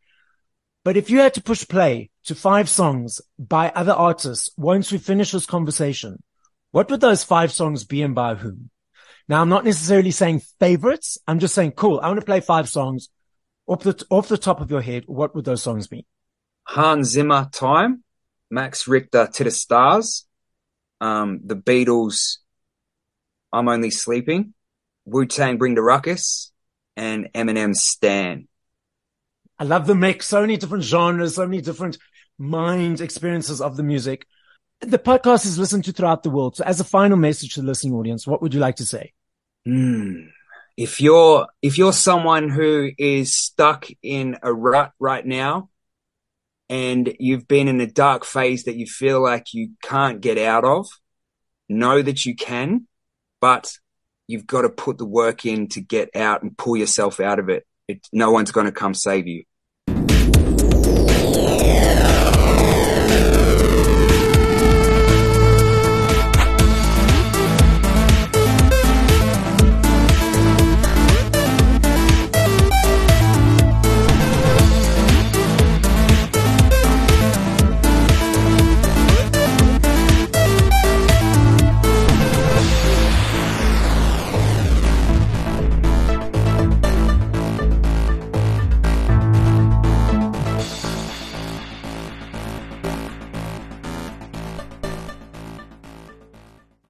But 0.84 0.98
if 0.98 1.10
you 1.10 1.20
had 1.20 1.34
to 1.34 1.42
push 1.42 1.68
play 1.68 2.12
to 2.26 2.36
five 2.36 2.70
songs 2.70 3.20
by 3.40 3.70
other 3.70 3.94
artists 3.94 4.52
once 4.56 4.92
we 4.92 5.00
finish 5.00 5.32
this 5.32 5.48
conversation, 5.48 6.22
what 6.70 6.92
would 6.92 7.02
those 7.02 7.24
five 7.24 7.52
songs 7.52 7.84
be 7.84 8.04
and 8.04 8.14
by 8.14 8.36
whom? 8.36 8.70
Now, 9.28 9.42
I'm 9.42 9.50
not 9.50 9.66
necessarily 9.66 10.12
saying 10.12 10.42
favorites. 10.60 11.18
I'm 11.28 11.40
just 11.40 11.56
saying, 11.56 11.72
cool. 11.72 12.00
I 12.02 12.08
want 12.08 12.20
to 12.20 12.26
play 12.26 12.42
five 12.42 12.70
songs 12.70 13.10
off 13.66 13.82
the, 13.82 14.06
off 14.10 14.28
the 14.28 14.38
top 14.38 14.62
of 14.62 14.70
your 14.70 14.82
head. 14.82 15.04
What 15.08 15.36
would 15.36 15.46
those 15.46 15.64
songs 15.64 15.88
be? 15.88 16.06
Hans 16.64 17.10
Zimmer, 17.10 17.50
Time, 17.52 18.04
Max 18.52 18.88
Richter, 18.88 19.28
To 19.34 19.44
the 19.44 19.52
Stars, 19.52 20.26
um, 21.02 21.40
The 21.44 21.56
Beatles, 21.56 22.38
I'm 23.52 23.68
Only 23.68 23.92
Sleeping, 23.92 24.54
Wu 25.06 25.26
Tang, 25.26 25.58
Bring 25.58 25.76
the 25.76 25.82
Ruckus, 25.82 26.52
and 26.96 27.30
Eminem's 27.34 27.84
Stan. 27.84 28.48
I 29.58 29.64
love 29.64 29.88
the 29.88 29.96
mix. 29.96 30.28
So 30.28 30.42
many 30.42 30.58
different 30.58 30.84
genres, 30.84 31.36
so 31.36 31.48
many 31.48 31.62
different 31.62 31.98
mind 32.38 33.02
experiences 33.02 33.62
of 33.62 33.78
the 33.78 33.84
music 33.84 34.28
the 34.82 35.00
podcast 35.00 35.46
is 35.46 35.58
listened 35.58 35.86
to 35.86 35.92
throughout 35.92 36.24
the 36.24 36.30
world. 36.30 36.58
So 36.58 36.64
as 36.64 36.80
a 36.80 36.84
final 36.84 37.18
message 37.18 37.56
to 37.56 37.62
the 37.62 37.68
listening 37.68 37.94
audience, 37.94 38.28
what 38.28 38.42
would 38.42 38.54
you 38.54 38.60
like 38.60 38.78
to 38.78 38.86
say? 38.86 39.14
Mm. 39.68 40.30
If 40.78 41.00
you're 41.02 41.48
if 41.62 41.78
you're 41.78 41.94
someone 41.94 42.50
who 42.50 42.92
is 42.98 43.36
stuck 43.36 43.88
in 44.04 44.38
a 44.44 44.54
rut 44.54 44.92
right 45.00 45.26
now, 45.26 45.70
and 46.70 47.16
you've 47.20 47.48
been 47.48 47.68
in 47.68 47.80
a 47.80 47.88
dark 47.88 48.26
phase 48.26 48.66
that 48.66 48.76
you 48.76 48.86
feel 48.86 49.22
like 49.22 49.54
you 49.54 49.72
can't 49.82 50.22
get 50.22 50.38
out 50.38 50.66
of, 50.66 50.88
know 51.70 52.02
that 52.02 52.26
you 52.26 52.36
can, 52.36 52.88
but 53.40 53.72
you've 54.28 54.48
got 54.48 54.64
to 54.64 54.70
put 54.70 54.98
the 54.98 55.06
work 55.06 55.46
in 55.46 55.68
to 55.70 55.82
get 55.82 56.16
out 56.16 56.42
and 56.42 56.58
pull 56.58 56.76
yourself 56.76 57.20
out 57.20 57.40
of 57.40 57.50
it. 57.50 57.66
it 57.88 58.08
no 58.12 58.32
one's 58.32 58.52
going 58.52 58.66
to 58.66 58.72
come 58.72 58.94
save 58.94 59.28
you. 59.28 59.44